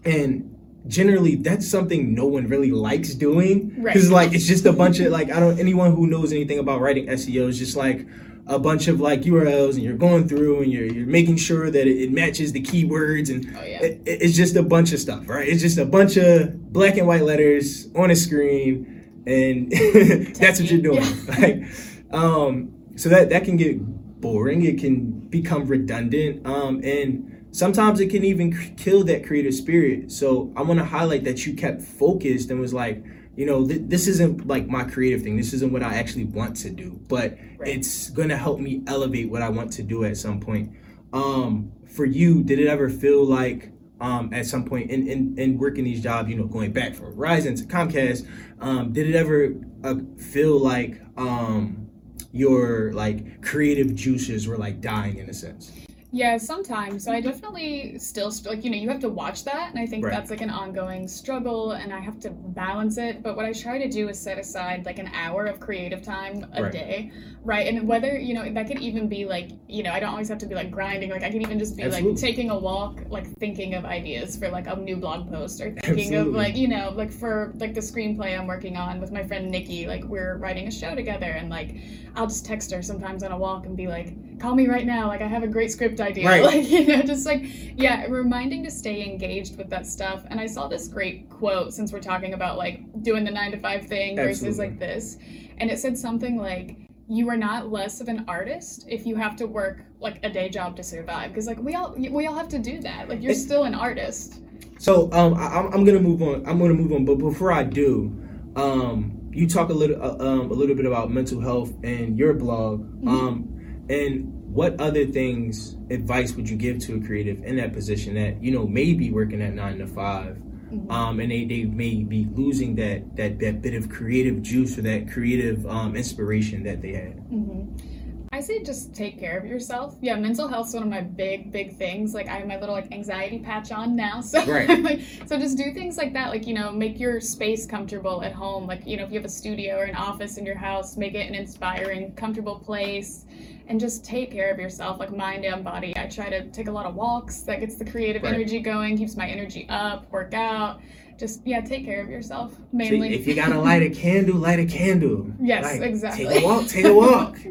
and 0.05 0.56
generally 0.89 1.37
that's 1.37 1.69
something 1.69 2.15
no 2.15 2.27
one 2.27 2.47
really 2.47 2.71
likes 2.71 3.15
doing 3.15 3.69
because 3.83 4.09
right. 4.09 4.27
like 4.27 4.35
it's 4.35 4.47
just 4.47 4.67
a 4.67 4.73
bunch 4.73 5.01
of 5.01 5.11
like 5.11 5.31
i 5.31 5.41
don't 5.41 5.59
anyone 5.59 5.95
who 5.95 6.07
knows 6.07 6.33
anything 6.33 6.59
about 6.59 6.81
writing 6.81 7.07
seo 7.07 7.49
is 7.49 7.59
just 7.59 7.77
like 7.77 8.07
a 8.47 8.59
bunch 8.59 8.87
of 8.87 9.01
like 9.01 9.23
urls 9.23 9.75
and 9.75 9.83
you're 9.83 9.97
going 9.97 10.29
through 10.29 10.63
and 10.63 10.73
you're, 10.73 10.87
you're 10.87 11.07
making 11.07 11.37
sure 11.37 11.71
that 11.71 11.87
it, 11.87 12.03
it 12.03 12.13
matches 12.13 12.53
the 12.53 12.63
keywords 12.63 13.29
and 13.29 13.57
oh, 13.57 13.63
yeah. 13.63 13.83
it, 13.83 14.01
it's 14.07 14.37
just 14.37 14.55
a 14.55 14.63
bunch 14.63 14.93
of 14.93 15.01
stuff 15.01 15.29
right 15.29 15.49
it's 15.49 15.63
just 15.63 15.79
a 15.79 15.85
bunch 15.85 16.17
of 16.17 16.73
black 16.73 16.97
and 16.97 17.07
white 17.07 17.23
letters 17.23 17.89
on 17.97 18.11
a 18.11 18.17
screen 18.17 19.23
and 19.27 19.73
that's 20.37 20.61
what 20.61 20.71
you're 20.71 20.81
doing 20.81 21.03
yeah. 21.03 21.37
like 21.39 21.65
um 22.13 22.73
so 22.97 23.09
that 23.09 23.31
that 23.31 23.45
can 23.45 23.57
get 23.57 23.81
boring 24.21 24.65
it 24.65 24.79
can 24.79 25.11
become 25.29 25.67
redundant 25.67 26.47
um 26.47 26.81
and 26.85 27.36
sometimes 27.57 28.01
it 28.01 28.11
can 28.11 28.23
even 28.23 28.77
kill 28.77 29.03
that 29.05 29.27
creative 29.27 29.55
spirit. 29.55 30.13
So 30.13 30.53
I 30.57 30.63
want 30.63 30.79
to 30.79 30.85
highlight 30.85 31.25
that 31.25 31.47
you 31.47 31.55
kept 31.55 31.81
focused 31.81 32.51
and 32.51 32.61
was 32.61 32.75
like, 32.75 33.03
you 33.35 33.47
know, 33.47 33.67
th- 33.67 33.83
this 33.85 34.07
isn't 34.09 34.47
like 34.47 34.69
my 34.69 34.85
creative 34.85 35.23
thing. 35.23 35.39
This 35.39 35.55
isn't 35.55 35.73
what 35.73 35.83
I 35.83 35.95
actually 35.95 36.25
want 36.25 36.57
to 36.59 36.71
do, 36.71 37.01
but 37.09 37.39
right. 37.57 37.69
it's 37.69 38.11
going 38.11 38.29
to 38.29 38.37
help 38.37 38.61
me 38.61 38.83
elevate 38.87 39.31
what 39.31 39.41
I 39.41 39.49
want 39.49 39.73
to 39.73 39.83
do 39.83 40.05
at 40.05 40.19
some 40.19 40.39
point. 40.39 40.71
Um, 41.15 41.73
for 41.89 42.05
you, 42.05 42.43
did 42.43 42.59
it 42.59 42.67
ever 42.67 42.91
feel 42.91 43.25
like 43.25 43.73
um, 44.03 44.35
at 44.35 44.45
some 44.45 44.67
point 44.67 44.91
in, 44.91 45.09
in, 45.09 45.39
in 45.39 45.59
working 45.59 45.85
these 45.85 46.03
jobs, 46.03 46.29
you 46.29 46.37
know, 46.37 46.45
going 46.45 46.73
back 46.73 46.95
from 46.95 47.17
Verizon 47.17 47.57
to 47.57 47.65
Comcast, 47.65 48.29
um, 48.61 48.93
did 48.93 49.09
it 49.09 49.15
ever 49.15 49.55
uh, 49.83 49.95
feel 50.19 50.59
like 50.59 51.01
um, 51.17 51.89
your 52.33 52.93
like 52.93 53.41
creative 53.41 53.95
juices 53.95 54.47
were 54.47 54.59
like 54.59 54.83
dying 54.83 55.17
in 55.17 55.31
a 55.31 55.35
sense? 55.35 55.73
Yeah, 56.13 56.39
sometimes. 56.39 57.05
So 57.05 57.13
I 57.13 57.21
mm-hmm. 57.21 57.29
definitely 57.29 57.99
still 57.99 58.33
like 58.45 58.65
you 58.65 58.71
know 58.71 58.77
you 58.77 58.89
have 58.89 59.01
to 59.01 59.09
watch 59.09 59.45
that, 59.45 59.71
and 59.71 59.79
I 59.79 59.87
think 59.87 60.05
right. 60.05 60.15
that's 60.15 60.31
like 60.31 60.41
an 60.41 60.51
ongoing 60.51 61.09
struggle, 61.09 61.73
and 61.73 61.93
I 61.93 61.99
have 61.99 62.21
to 62.21 62.31
balance 62.31 62.97
it. 62.97 63.23
But 63.23 63.37
what 63.37 63.45
I 63.45 63.53
try 63.53 63.79
to 63.79 63.89
do 63.89 64.09
is 64.09 64.19
set 64.19 64.39
aside 64.39 64.87
like 64.87 64.99
an 64.99 65.11
hour 65.15 65.47
of 65.47 65.59
creative 65.59 66.03
time 66.03 66.47
a 66.53 66.63
right. 66.63 66.73
day, 66.73 67.13
right? 67.47 67.69
And 67.69 67.87
whether 67.87 68.19
you 68.19 68.35
know 68.35 68.53
that 68.53 68.67
could 68.67 68.81
even 68.81 69.09
be 69.09 69.25
like 69.25 69.51
you 69.69 69.83
know 69.83 69.93
I 69.93 70.01
don't 70.01 70.11
always 70.11 70.29
have 70.29 70.39
to 70.39 70.47
be 70.47 70.55
like 70.55 70.71
grinding. 70.71 71.11
Like 71.11 71.23
I 71.23 71.31
can 71.31 71.41
even 71.41 71.59
just 71.59 71.77
be 71.77 71.85
Absolutely. 71.85 72.11
like 72.11 72.21
taking 72.21 72.51
a 72.51 72.59
walk, 72.59 73.01
like 73.09 73.27
thinking 73.39 73.75
of 73.75 73.85
ideas 73.85 74.37
for 74.37 74.49
like 74.49 74.67
a 74.67 74.75
new 74.77 74.97
blog 74.97 75.31
post, 75.31 75.61
or 75.61 75.71
thinking 75.71 76.15
Absolutely. 76.15 76.17
of 76.17 76.35
like 76.35 76.57
you 76.57 76.69
know 76.69 76.93
like 76.95 77.13
for 77.13 77.53
like 77.57 77.73
the 77.73 77.81
screenplay 77.81 78.39
I'm 78.39 78.47
working 78.47 78.77
on 78.77 79.01
with 79.01 79.13
my 79.13 79.23
friend 79.23 79.51
Nikki. 79.51 79.87
Like 79.87 80.05
we're 80.05 80.37
writing 80.39 80.67
a 80.67 80.71
show 80.71 80.95
together, 80.95 81.27
and 81.27 81.49
like 81.49 81.77
I'll 82.17 82.27
just 82.27 82.45
text 82.45 82.73
her 82.73 82.83
sometimes 82.83 83.23
on 83.23 83.31
a 83.31 83.39
walk 83.39 83.67
and 83.67 83.77
be 83.77 83.87
like, 83.87 84.39
"Call 84.41 84.55
me 84.57 84.67
right 84.67 84.85
now. 84.85 85.07
Like 85.07 85.21
I 85.21 85.29
have 85.29 85.45
a 85.45 85.49
great 85.49 85.71
script 85.71 86.01
idea." 86.01 86.27
Right. 86.27 86.43
Like 86.47 86.69
you 86.69 86.87
know, 86.87 87.03
just 87.03 87.27
like 87.27 87.45
yeah, 87.77 88.07
reminding 88.07 88.65
to 88.65 88.71
stay 88.71 89.05
engaged 89.05 89.57
with 89.57 89.71
that 89.71 89.87
stuff. 89.87 90.25
And 90.31 90.41
I 90.41 90.47
saw 90.47 90.69
this 90.69 90.89
great 90.89 91.29
quote 91.29 91.73
since 91.73 91.93
we're 91.93 92.01
talking 92.01 92.35
about 92.35 92.57
like 92.57 92.81
doing 93.03 93.25
the 93.25 93.31
nine 93.31 93.53
to 93.53 93.59
five 93.59 93.87
thing 93.87 94.17
versus 94.17 94.59
like 94.59 94.79
this, 94.79 95.17
and 95.59 95.71
it 95.71 95.79
said 95.79 95.97
something 95.97 96.37
like 96.37 96.86
you 97.09 97.29
are 97.29 97.37
not 97.37 97.71
less 97.71 98.01
of 98.01 98.09
an 98.09 98.25
artist 98.27 98.85
if 98.89 99.07
you 99.07 99.15
have 99.15 99.37
to 99.37 99.47
work 99.47 99.85
like 100.01 100.19
a 100.25 100.31
day 100.31 100.49
job 100.49 100.77
to 100.77 100.83
survive 100.83 101.31
because 101.31 101.47
like 101.47 101.59
we 101.59 101.75
all 101.75 101.95
we 101.97 102.27
all 102.27 102.35
have 102.35 102.49
to 102.49 102.59
do 102.59 102.81
that 102.81 103.09
like 103.09 103.23
you're 103.23 103.35
still 103.35 103.65
an 103.65 103.75
artist 103.75 104.41
so 104.79 105.11
um 105.13 105.35
I, 105.35 105.59
am 105.59 105.85
gonna 105.85 106.01
move 106.01 106.23
on 106.23 106.45
i'm 106.47 106.59
gonna 106.59 106.75
move 106.75 106.93
on 106.93 107.05
but 107.05 107.17
before 107.17 107.53
i 107.53 107.63
do 107.63 108.13
um 108.57 109.17
you 109.31 109.47
talk 109.47 109.69
a 109.69 109.73
little 109.73 110.03
uh, 110.03 110.17
um, 110.17 110.51
a 110.51 110.55
little 110.55 110.75
bit 110.75 110.87
about 110.87 111.11
mental 111.11 111.41
health 111.41 111.73
and 111.85 112.19
your 112.19 112.33
blog 112.33 112.81
mm-hmm. 112.81 113.09
um, 113.09 113.85
and 113.89 114.33
what 114.53 114.81
other 114.81 115.05
things 115.05 115.77
advice 115.91 116.33
would 116.33 116.49
you 116.49 116.57
give 116.57 116.79
to 116.79 116.97
a 116.97 117.01
creative 117.01 117.45
in 117.45 117.57
that 117.57 117.75
position 117.75 118.15
that 118.15 118.43
you 118.43 118.51
know 118.51 118.67
may 118.67 118.95
be 118.95 119.13
working 119.13 119.43
at 119.43 119.53
nine 119.53 119.79
to 119.79 119.87
5 119.87 119.95
mm-hmm. 119.95 120.46
Um, 120.91 121.21
and 121.21 121.31
they, 121.31 121.45
they 121.45 121.65
may 121.65 122.03
be 122.03 122.27
losing 122.33 122.75
that, 122.77 123.17
that 123.17 123.39
that 123.39 123.63
bit 123.63 123.75
of 123.75 123.89
creative 123.89 124.43
juice 124.43 124.79
or 124.79 124.83
that 124.83 125.11
creative 125.11 125.67
um, 125.67 125.97
inspiration 125.97 126.63
that 126.65 126.83
they 126.83 126.93
had 126.93 127.17
mm-hmm. 127.31 127.97
I 128.37 128.41
say 128.41 128.63
just 128.63 128.95
take 128.95 129.19
care 129.19 129.39
of 129.39 129.47
yourself. 129.47 129.97
Yeah, 130.03 130.17
mental 130.17 130.47
health 130.47 130.69
is 130.69 130.75
one 130.75 130.83
of 130.83 130.91
my 130.91 131.01
big, 131.01 131.51
big 131.53 131.79
things. 131.79 132.13
Like 132.13 132.29
I 132.29 132.35
have 132.35 132.47
my 132.47 132.61
little 132.61 132.75
like 132.75 132.93
anxiety 132.93 133.39
patch 133.39 133.73
on 133.73 133.97
now, 133.97 134.21
so 134.33 134.45
right. 134.45 134.69
like, 134.83 135.01
so 135.27 135.39
just 135.39 135.57
do 135.57 135.73
things 135.73 135.97
like 135.97 136.13
that. 136.13 136.29
Like 136.29 136.47
you 136.47 136.53
know, 136.53 136.71
make 136.71 137.01
your 137.01 137.19
space 137.19 137.65
comfortable 137.65 138.23
at 138.23 138.33
home. 138.33 138.67
Like 138.67 138.87
you 138.87 138.99
know, 138.99 139.05
if 139.05 139.11
you 139.11 139.19
have 139.19 139.25
a 139.25 139.31
studio 139.31 139.79
or 139.79 139.85
an 139.85 139.97
office 139.97 140.37
in 140.37 140.45
your 140.45 140.59
house, 140.59 140.99
make 140.99 141.15
it 141.15 141.27
an 141.27 141.35
inspiring, 141.35 142.13
comfortable 142.13 142.59
place, 142.59 143.25
and 143.69 143.81
just 143.81 144.05
take 144.05 144.31
care 144.31 144.51
of 144.53 144.59
yourself, 144.59 144.99
like 144.99 145.15
mind 145.15 145.45
and 145.45 145.65
body. 145.65 145.93
I 145.97 146.07
try 146.07 146.31
to 146.31 146.49
take 146.51 146.69
a 146.69 146.73
lot 146.73 146.87
of 146.87 146.95
walks. 146.95 147.41
That 147.41 147.61
gets 147.61 147.77
the 147.77 147.85
creative 147.85 148.23
right. 148.23 148.35
energy 148.35 148.61
going, 148.61 148.97
keeps 148.97 149.17
my 149.17 149.29
energy 149.29 149.67
up. 149.69 150.11
Work 150.11 150.35
out 150.35 150.81
just 151.19 151.41
yeah, 151.47 151.63
take 151.63 151.87
care 151.87 152.03
of 152.03 152.11
yourself 152.11 152.55
mainly. 152.75 153.15
if 153.15 153.27
you 153.27 153.35
gotta 153.35 153.59
light 153.59 153.81
a 153.81 153.89
candle, 153.89 154.37
light 154.37 154.59
a 154.59 154.67
candle. 154.67 155.33
Yes, 155.41 155.65
like, 155.65 155.81
exactly. 155.81 156.27
Take 156.27 156.43
a 156.43 156.45
walk. 156.45 156.67
Take 156.67 156.85
a 156.85 156.93
walk. 156.93 157.39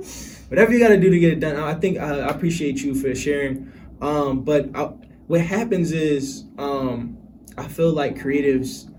whatever 0.49 0.71
you 0.71 0.79
got 0.79 0.89
to 0.89 0.99
do 0.99 1.09
to 1.09 1.19
get 1.19 1.33
it 1.33 1.39
done. 1.39 1.55
I 1.55 1.73
think 1.73 1.99
uh, 1.99 2.03
I 2.03 2.29
appreciate 2.29 2.81
you 2.81 2.95
for 2.95 3.13
sharing. 3.15 3.71
Um, 4.01 4.41
but 4.41 4.69
I, 4.75 4.83
what 5.27 5.41
happens 5.41 5.91
is 5.91 6.45
um, 6.57 7.17
I 7.57 7.67
feel 7.67 7.91
like 7.91 8.17
creatives 8.17 8.91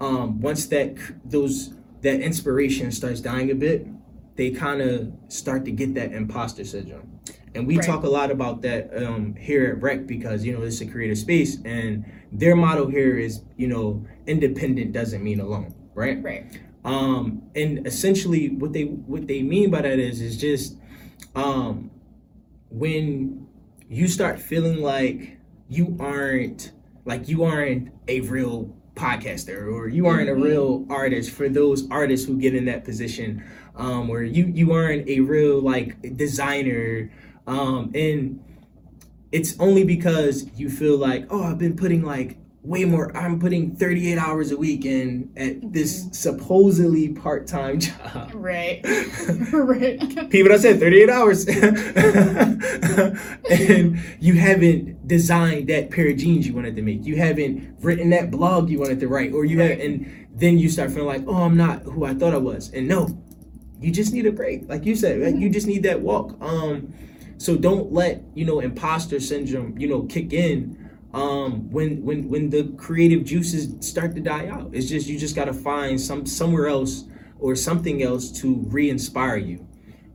um, 0.00 0.40
once 0.40 0.66
that 0.66 0.96
those 1.24 1.74
that 2.00 2.20
inspiration 2.20 2.92
starts 2.92 3.20
dying 3.20 3.50
a 3.50 3.54
bit, 3.54 3.86
they 4.36 4.50
kind 4.50 4.80
of 4.80 5.12
start 5.28 5.64
to 5.64 5.70
get 5.70 5.94
that 5.94 6.12
imposter 6.12 6.64
syndrome. 6.64 7.20
And 7.54 7.66
we 7.66 7.76
right. 7.76 7.86
talk 7.86 8.02
a 8.02 8.08
lot 8.08 8.30
about 8.30 8.62
that 8.62 8.90
um, 9.00 9.36
here 9.36 9.66
at 9.66 9.82
Rec 9.82 10.06
because 10.06 10.44
you 10.44 10.52
know 10.52 10.62
it's 10.62 10.80
a 10.80 10.86
creative 10.86 11.18
space, 11.18 11.58
and 11.64 12.04
their 12.32 12.56
motto 12.56 12.88
here 12.88 13.16
is 13.16 13.42
you 13.56 13.68
know 13.68 14.04
independent 14.26 14.92
doesn't 14.92 15.22
mean 15.22 15.40
alone, 15.40 15.72
right? 15.94 16.20
Right. 16.20 16.60
Um, 16.84 17.42
and 17.54 17.86
essentially, 17.86 18.50
what 18.50 18.72
they 18.72 18.82
what 18.82 19.28
they 19.28 19.42
mean 19.42 19.70
by 19.70 19.82
that 19.82 19.98
is 20.00 20.20
is 20.20 20.36
just 20.36 20.76
um, 21.36 21.90
when 22.70 23.46
you 23.88 24.08
start 24.08 24.40
feeling 24.40 24.82
like 24.82 25.38
you 25.68 25.96
aren't 26.00 26.72
like 27.04 27.28
you 27.28 27.44
aren't 27.44 27.90
a 28.08 28.20
real 28.22 28.74
podcaster 28.94 29.72
or 29.72 29.88
you 29.88 30.06
aren't 30.06 30.28
a 30.28 30.34
real 30.34 30.86
artist 30.88 31.30
for 31.30 31.48
those 31.48 31.88
artists 31.90 32.26
who 32.26 32.36
get 32.38 32.54
in 32.54 32.64
that 32.64 32.84
position 32.84 33.44
um, 33.76 34.08
where 34.08 34.22
you 34.22 34.46
you 34.46 34.72
aren't 34.72 35.08
a 35.08 35.20
real 35.20 35.60
like 35.60 36.16
designer 36.16 37.10
um, 37.46 37.90
and 37.94 38.42
it's 39.32 39.58
only 39.60 39.84
because 39.84 40.46
you 40.56 40.68
feel 40.70 40.96
like 40.96 41.26
oh 41.30 41.42
i've 41.42 41.58
been 41.58 41.76
putting 41.76 42.02
like 42.02 42.38
way 42.62 42.84
more 42.84 43.14
i'm 43.16 43.38
putting 43.38 43.74
38 43.76 44.16
hours 44.16 44.50
a 44.52 44.56
week 44.56 44.84
in 44.86 45.30
at 45.36 45.72
this 45.72 46.08
supposedly 46.12 47.08
part-time 47.10 47.78
job 47.80 48.30
Right. 48.32 48.80
right. 49.52 50.30
people 50.30 50.56
said 50.58 50.78
38 50.80 51.10
hours 51.10 51.46
and 53.50 53.98
you 54.20 54.34
haven't 54.34 55.06
designed 55.06 55.68
that 55.68 55.90
pair 55.90 56.08
of 56.08 56.16
jeans 56.16 56.46
you 56.46 56.54
wanted 56.54 56.76
to 56.76 56.82
make 56.82 57.04
you 57.04 57.16
haven't 57.16 57.76
written 57.80 58.10
that 58.10 58.30
blog 58.30 58.70
you 58.70 58.78
wanted 58.78 59.00
to 59.00 59.08
write 59.08 59.32
or 59.32 59.44
you 59.44 59.60
have 59.60 59.70
Right. 59.70 59.80
and 59.80 60.28
then 60.34 60.58
you 60.58 60.68
start 60.68 60.90
feeling 60.90 61.06
like 61.06 61.24
oh 61.26 61.42
i'm 61.44 61.56
not 61.56 61.82
who 61.82 62.04
i 62.04 62.14
thought 62.14 62.34
i 62.34 62.38
was 62.38 62.70
and 62.72 62.86
no 62.88 63.08
you 63.84 63.92
just 63.92 64.12
need 64.12 64.26
a 64.26 64.32
break. 64.32 64.68
Like 64.68 64.84
you 64.86 64.96
said 64.96 65.38
you 65.38 65.50
just 65.50 65.66
need 65.66 65.82
that 65.82 66.00
walk. 66.00 66.36
Um 66.40 66.94
so 67.36 67.56
don't 67.56 67.92
let 67.92 68.22
you 68.34 68.44
know 68.44 68.60
imposter 68.60 69.20
syndrome 69.20 69.76
you 69.78 69.88
know 69.88 70.02
kick 70.02 70.32
in 70.32 70.90
um 71.12 71.70
when 71.70 72.02
when 72.04 72.28
when 72.28 72.50
the 72.50 72.64
creative 72.76 73.24
juices 73.24 73.86
start 73.86 74.14
to 74.14 74.20
die 74.20 74.48
out. 74.48 74.70
It's 74.72 74.88
just 74.88 75.06
you 75.06 75.18
just 75.18 75.36
got 75.36 75.46
to 75.46 75.52
find 75.52 76.00
some 76.00 76.26
somewhere 76.26 76.68
else 76.68 77.04
or 77.38 77.54
something 77.54 78.02
else 78.02 78.30
to 78.40 78.54
re-inspire 78.68 79.36
you. 79.36 79.66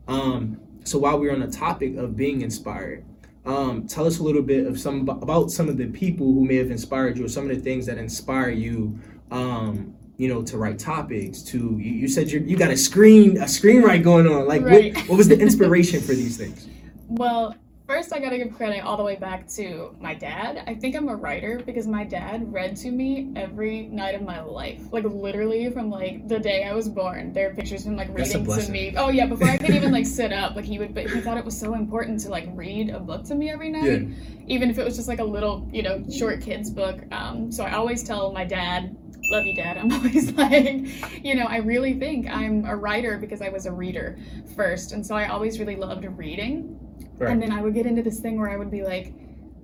Um 0.08 0.60
so 0.84 0.98
while 0.98 1.20
we're 1.20 1.34
on 1.34 1.42
the 1.42 1.52
topic 1.52 1.98
of 1.98 2.16
being 2.16 2.42
inspired 2.42 3.06
um 3.46 3.88
tell 3.88 4.06
us 4.06 4.20
a 4.20 4.24
little 4.24 4.42
bit 4.42 4.66
of 4.66 4.80
some 4.80 5.08
about 5.08 5.52
some 5.52 5.70
of 5.70 5.78
the 5.78 5.88
people 5.88 6.26
who 6.26 6.46
may 6.46 6.56
have 6.56 6.72
inspired 6.72 7.18
you 7.18 7.26
or 7.26 7.30
some 7.30 7.50
of 7.50 7.56
the 7.56 7.62
things 7.62 7.86
that 7.86 7.98
inspire 7.98 8.50
you 8.50 9.00
um 9.32 9.96
you 10.20 10.28
know 10.28 10.44
to 10.44 10.58
write 10.58 10.78
topics 10.78 11.42
to 11.42 11.58
you, 11.58 11.92
you 12.02 12.08
said 12.08 12.30
you 12.30 12.42
you 12.42 12.58
got 12.58 12.70
a 12.70 12.78
screen 12.78 13.38
a 13.38 13.48
screen 13.48 13.82
screenwrite 13.82 14.04
going 14.04 14.28
on 14.28 14.46
like 14.46 14.62
Right. 14.62 14.94
what, 14.94 15.10
what 15.10 15.18
was 15.18 15.30
the 15.30 15.40
inspiration 15.40 16.02
for 16.02 16.14
these 16.22 16.38
things 16.38 16.68
Well, 17.08 17.56
first 17.88 18.14
I 18.14 18.20
gotta 18.20 18.38
give 18.38 18.54
credit 18.54 18.84
all 18.84 18.98
the 18.98 19.04
way 19.04 19.16
back 19.16 19.48
to 19.56 19.96
my 20.00 20.14
dad. 20.14 20.64
I 20.68 20.76
think 20.76 20.96
I'm 20.96 21.08
a 21.10 21.16
writer 21.16 21.60
because 21.66 21.88
my 21.88 22.04
dad 22.04 22.54
read 22.54 22.76
to 22.78 22.92
me 22.92 23.32
every 23.36 23.88
night 23.88 24.14
of 24.14 24.22
my 24.22 24.42
life. 24.42 24.82
Like 24.92 25.06
literally 25.06 25.72
from 25.72 25.90
like 25.90 26.28
the 26.28 26.38
day 26.38 26.66
I 26.66 26.74
was 26.74 26.88
born. 26.88 27.34
There 27.34 27.50
are 27.50 27.54
pictures 27.56 27.82
of 27.82 27.88
him 27.88 27.96
like 27.98 28.10
reading 28.14 28.46
to 28.46 28.72
me. 28.72 28.94
Oh 28.96 29.10
yeah, 29.10 29.26
before 29.26 29.48
I 29.48 29.58
could 29.58 29.72
even 29.72 29.92
like 29.92 30.06
sit 30.06 30.32
up, 30.32 30.56
like 30.56 30.66
he 30.66 30.78
would 30.78 30.94
but 30.94 31.10
he 31.10 31.20
thought 31.22 31.38
it 31.38 31.46
was 31.46 31.60
so 31.60 31.74
important 31.74 32.20
to 32.22 32.30
like 32.30 32.48
read 32.54 32.90
a 32.90 33.00
book 33.00 33.24
to 33.26 33.36
me 33.36 33.50
every 33.50 33.70
night. 33.72 34.08
Even 34.48 34.70
if 34.70 34.78
it 34.78 34.84
was 34.84 34.96
just 34.96 35.08
like 35.08 35.20
a 35.20 35.24
little, 35.24 35.68
you 35.72 35.82
know, 35.82 36.04
short 36.12 36.42
kids 36.42 36.70
book. 36.70 37.00
Um, 37.12 37.52
so 37.52 37.64
I 37.64 37.72
always 37.74 38.04
tell 38.04 38.32
my 38.32 38.44
dad 38.46 38.96
love 39.32 39.46
you 39.46 39.54
dad 39.54 39.78
i'm 39.78 39.92
always 39.98 40.32
like 40.34 41.24
you 41.24 41.36
know 41.36 41.46
i 41.46 41.58
really 41.58 41.94
think 42.00 42.28
i'm 42.30 42.66
a 42.66 42.76
writer 42.76 43.18
because 43.18 43.42
i 43.42 43.50
was 43.50 43.66
a 43.66 43.72
reader 43.72 44.18
first 44.56 44.92
and 44.92 45.06
so 45.06 45.16
i 45.16 45.28
always 45.28 45.60
really 45.60 45.76
loved 45.76 46.06
reading 46.18 46.76
Right. 47.18 47.32
and 47.32 47.42
then 47.44 47.52
I 47.52 47.62
would 47.62 47.74
get 47.74 47.86
into 47.86 48.02
this 48.02 48.22
thing 48.22 48.40
where 48.40 48.50
I 48.50 48.56
would 48.56 48.72
be 48.72 48.82
like, 48.82 49.14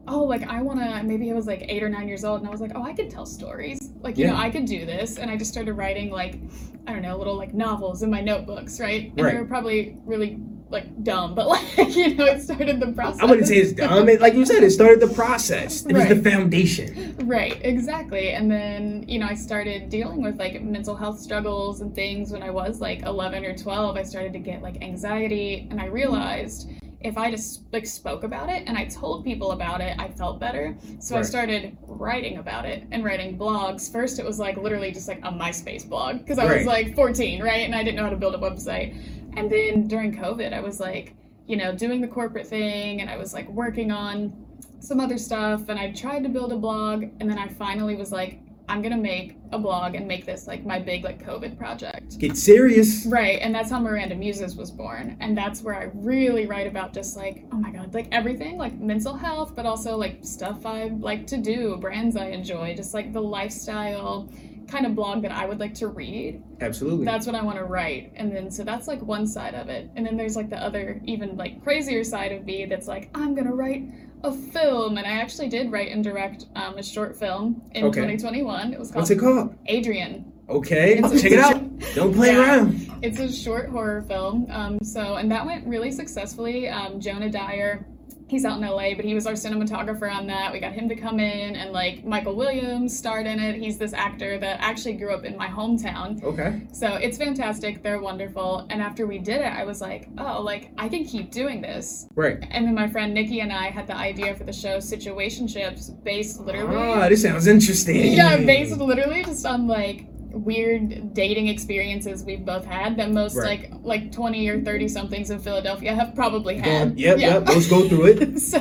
oh, 0.09 0.25
like 0.25 0.43
I 0.45 0.61
want 0.61 0.81
to, 0.81 1.03
maybe 1.03 1.31
I 1.31 1.33
was 1.33 1.47
like 1.47 1.63
eight 1.69 1.83
or 1.83 1.87
nine 1.87 2.05
years 2.05 2.25
old 2.25 2.39
and 2.41 2.47
I 2.49 2.51
was 2.51 2.59
like, 2.59 2.73
oh, 2.75 2.83
I 2.83 2.91
could 2.93 3.09
tell 3.09 3.25
stories. 3.25 3.91
Like, 4.01 4.17
you 4.17 4.27
know, 4.27 4.35
I 4.35 4.49
could 4.49 4.65
do 4.65 4.85
this. 4.85 5.17
And 5.19 5.31
I 5.31 5.37
just 5.37 5.53
started 5.53 5.71
writing 5.75 6.11
like, 6.11 6.37
I 6.85 6.91
don't 6.91 7.01
know, 7.01 7.17
little 7.17 7.37
like 7.37 7.53
novels 7.53 8.03
in 8.03 8.11
my 8.11 8.19
notebooks, 8.19 8.81
right? 8.81 9.09
And 9.11 9.21
Right. 9.21 9.35
they 9.35 9.39
were 9.39 9.47
probably 9.47 9.95
really 10.05 10.37
like 10.69 11.03
dumb, 11.03 11.35
but 11.35 11.47
like, 11.47 11.95
you 11.95 12.15
know, 12.15 12.25
it 12.25 12.41
started 12.41 12.79
the 12.79 12.91
process. 12.91 13.21
I 13.21 13.25
wouldn't 13.25 13.47
say 13.47 13.57
it's 13.57 13.73
dumb. 13.73 14.09
It, 14.09 14.19
like 14.21 14.33
you 14.33 14.45
said, 14.45 14.63
it 14.63 14.71
started 14.71 14.99
the 14.99 15.13
process. 15.13 15.85
It 15.85 15.93
was 15.93 16.07
the 16.07 16.21
foundation. 16.21 17.15
Right, 17.23 17.59
exactly. 17.63 18.31
And 18.31 18.49
then, 18.49 19.05
you 19.07 19.19
know, 19.19 19.27
I 19.27 19.35
started 19.35 19.89
dealing 19.89 20.23
with 20.23 20.37
like 20.37 20.61
mental 20.61 20.95
health 20.95 21.19
struggles 21.19 21.81
and 21.81 21.93
things 21.93 22.31
when 22.31 22.43
I 22.43 22.49
was 22.49 22.81
like 22.81 23.03
11 23.03 23.45
or 23.45 23.55
12. 23.55 23.95
I 23.95 24.03
started 24.03 24.33
to 24.33 24.39
get 24.39 24.61
like 24.61 24.81
anxiety, 24.83 25.67
and 25.69 25.79
I 25.79 25.85
realized 25.85 26.69
if 27.05 27.19
I 27.19 27.29
just 27.29 27.61
like 27.71 27.85
spoke 27.85 28.23
about 28.23 28.49
it 28.49 28.63
and 28.65 28.75
I 28.75 28.85
told 28.85 29.23
people 29.23 29.51
about 29.51 29.79
it, 29.79 29.95
I 29.99 30.09
felt 30.09 30.39
better. 30.39 30.75
So 30.99 31.15
I 31.15 31.21
started 31.21 31.77
writing 31.83 32.39
about 32.39 32.65
it 32.65 32.83
and 32.91 33.03
writing 33.03 33.37
blogs. 33.37 33.91
First, 33.91 34.17
it 34.17 34.25
was 34.25 34.39
like 34.39 34.57
literally 34.57 34.91
just 34.91 35.07
like 35.07 35.19
a 35.19 35.31
MySpace 35.31 35.87
blog 35.87 36.19
because 36.19 36.39
I 36.39 36.47
Right. 36.47 36.57
was 36.57 36.65
like 36.65 36.95
14, 36.95 37.43
right? 37.43 37.63
And 37.63 37.75
I 37.75 37.83
didn't 37.83 37.97
know 37.97 38.03
how 38.03 38.09
to 38.09 38.15
build 38.15 38.33
a 38.33 38.39
website. 38.39 38.97
And 39.35 39.51
then 39.51 39.87
during 39.87 40.15
COVID, 40.15 40.53
I 40.53 40.61
was 40.61 40.79
like, 40.79 41.15
you 41.47 41.57
know, 41.57 41.73
doing 41.75 42.01
the 42.01 42.07
corporate 42.07 42.47
thing 42.47 43.01
and 43.01 43.09
I 43.09 43.17
was 43.17 43.33
like 43.33 43.47
working 43.49 43.91
on 43.91 44.33
some 44.79 44.99
other 44.99 45.17
stuff 45.17 45.69
and 45.69 45.79
I 45.79 45.91
tried 45.91 46.23
to 46.23 46.29
build 46.29 46.51
a 46.51 46.57
blog 46.57 47.03
and 47.19 47.29
then 47.29 47.37
I 47.37 47.47
finally 47.47 47.95
was 47.95 48.11
like 48.11 48.39
I'm 48.67 48.81
going 48.81 48.93
to 48.93 49.01
make 49.01 49.37
a 49.51 49.59
blog 49.59 49.95
and 49.95 50.07
make 50.07 50.25
this 50.25 50.47
like 50.47 50.65
my 50.65 50.79
big 50.79 51.03
like 51.03 51.23
COVID 51.23 51.57
project. 51.57 52.17
Get 52.17 52.35
serious. 52.35 53.05
Right, 53.05 53.39
and 53.41 53.53
that's 53.53 53.69
how 53.69 53.79
Miranda 53.79 54.15
Muses 54.15 54.55
was 54.55 54.71
born. 54.71 55.17
And 55.19 55.37
that's 55.37 55.61
where 55.61 55.75
I 55.75 55.91
really 55.93 56.45
write 56.45 56.67
about 56.67 56.93
just 56.93 57.15
like, 57.15 57.45
oh 57.51 57.57
my 57.57 57.71
god, 57.71 57.93
like 57.93 58.07
everything, 58.11 58.57
like 58.57 58.77
mental 58.79 59.15
health, 59.15 59.55
but 59.55 59.65
also 59.65 59.95
like 59.95 60.19
stuff 60.21 60.65
I 60.65 60.85
like 60.85 61.27
to 61.27 61.37
do, 61.37 61.77
brands 61.77 62.15
I 62.15 62.27
enjoy, 62.27 62.75
just 62.75 62.93
like 62.93 63.13
the 63.13 63.21
lifestyle 63.21 64.29
kind 64.67 64.85
of 64.85 64.95
blog 64.95 65.21
that 65.23 65.31
I 65.31 65.45
would 65.45 65.59
like 65.59 65.73
to 65.75 65.87
read 65.87 66.43
Absolutely. 66.61 67.05
that's 67.05 67.25
what 67.25 67.35
I 67.35 67.43
want 67.43 67.57
to 67.57 67.65
write. 67.65 68.11
And 68.15 68.35
then 68.35 68.49
so 68.51 68.63
that's 68.63 68.87
like 68.87 69.01
one 69.01 69.27
side 69.27 69.53
of 69.55 69.69
it. 69.69 69.89
And 69.95 70.05
then 70.05 70.17
there's 70.17 70.35
like 70.35 70.49
the 70.49 70.57
other 70.57 71.01
even 71.05 71.37
like 71.37 71.63
crazier 71.63 72.03
side 72.03 72.31
of 72.31 72.45
me 72.45 72.65
that's 72.65 72.87
like 72.87 73.09
I'm 73.15 73.33
going 73.35 73.47
to 73.47 73.53
write 73.53 73.83
a 74.23 74.31
film 74.31 74.97
and 74.97 75.05
I 75.05 75.11
actually 75.21 75.49
did 75.49 75.71
write 75.71 75.91
and 75.91 76.03
direct 76.03 76.45
um, 76.55 76.77
a 76.77 76.83
short 76.83 77.15
film 77.15 77.61
in 77.73 77.83
Okay. 77.85 78.01
2021. 78.01 78.73
It 78.73 78.79
was 78.79 78.89
called 78.89 79.01
What's 79.01 79.11
it 79.11 79.19
called? 79.19 79.55
Adrian. 79.67 80.31
Okay, 80.49 80.97
It's- 80.99 81.21
check 81.21 81.31
it 81.31 81.39
out. 81.39 81.61
Don't 81.95 82.13
play 82.13 82.31
Yeah. 82.33 82.41
around. 82.57 82.91
It's 83.01 83.19
a 83.19 83.31
short 83.31 83.69
horror 83.69 84.03
film. 84.07 84.47
Um, 84.49 84.79
so 84.83 85.15
and 85.15 85.29
that 85.31 85.45
went 85.45 85.65
really 85.67 85.91
successfully. 85.91 86.69
Um, 86.69 86.99
Jonah 86.99 87.29
Dyer 87.29 87.85
He's 88.27 88.43
out 88.43 88.59
in 88.59 88.67
LA, 88.67 88.95
but 88.95 89.05
he 89.05 89.13
was 89.13 89.27
our 89.27 89.33
cinematographer 89.33 90.11
on 90.11 90.25
that. 90.27 90.51
We 90.51 90.59
got 90.59 90.73
him 90.73 90.89
to 90.89 90.95
come 90.95 91.19
in, 91.19 91.55
and 91.55 91.71
like 91.71 92.03
Michael 92.03 92.35
Williams 92.35 92.97
starred 92.97 93.27
in 93.27 93.39
it. 93.39 93.55
He's 93.55 93.77
this 93.77 93.93
actor 93.93 94.39
that 94.39 94.57
actually 94.61 94.93
grew 94.93 95.13
up 95.13 95.25
in 95.25 95.37
my 95.37 95.47
hometown. 95.47 96.23
Okay. 96.23 96.61
So 96.71 96.95
it's 96.95 97.17
fantastic. 97.17 97.83
They're 97.83 98.01
wonderful. 98.01 98.65
And 98.69 98.81
after 98.81 99.05
we 99.05 99.19
did 99.19 99.41
it, 99.41 99.53
I 99.53 99.63
was 99.63 99.79
like, 99.79 100.09
oh, 100.17 100.41
like 100.41 100.71
I 100.77 100.89
can 100.89 101.05
keep 101.05 101.31
doing 101.31 101.61
this. 101.61 102.07
Right. 102.15 102.37
And 102.49 102.65
then 102.65 102.73
my 102.73 102.87
friend 102.87 103.13
Nikki 103.13 103.41
and 103.41 103.51
I 103.51 103.69
had 103.69 103.85
the 103.85 103.95
idea 103.95 104.35
for 104.35 104.43
the 104.43 104.53
show 104.53 104.77
Situationships 104.77 106.03
based 106.03 106.39
literally. 106.39 106.75
Ah, 106.75 107.07
this 107.09 107.21
sounds 107.21 107.47
interesting. 107.47 108.13
Yeah, 108.13 108.37
based 108.37 108.77
literally 108.77 109.23
just 109.23 109.45
on 109.45 109.67
like 109.67 110.07
weird 110.35 111.13
dating 111.13 111.47
experiences 111.47 112.23
we've 112.23 112.45
both 112.45 112.65
had 112.65 112.97
that 112.97 113.11
most 113.11 113.35
Right. 113.35 113.71
like 113.71 113.71
like 113.83 114.11
20 114.11 114.47
or 114.49 114.61
30 114.61 114.87
somethings 114.89 115.29
in 115.29 115.39
Philadelphia 115.39 115.95
have 115.95 116.13
probably 116.13 116.57
had. 116.57 116.99
Yep, 116.99 117.17
Yeah. 117.19 117.27
yep. 117.35 117.47
Let's 117.47 117.67
go 117.69 117.87
through 117.87 118.05
it. 118.07 118.39
so 118.51 118.59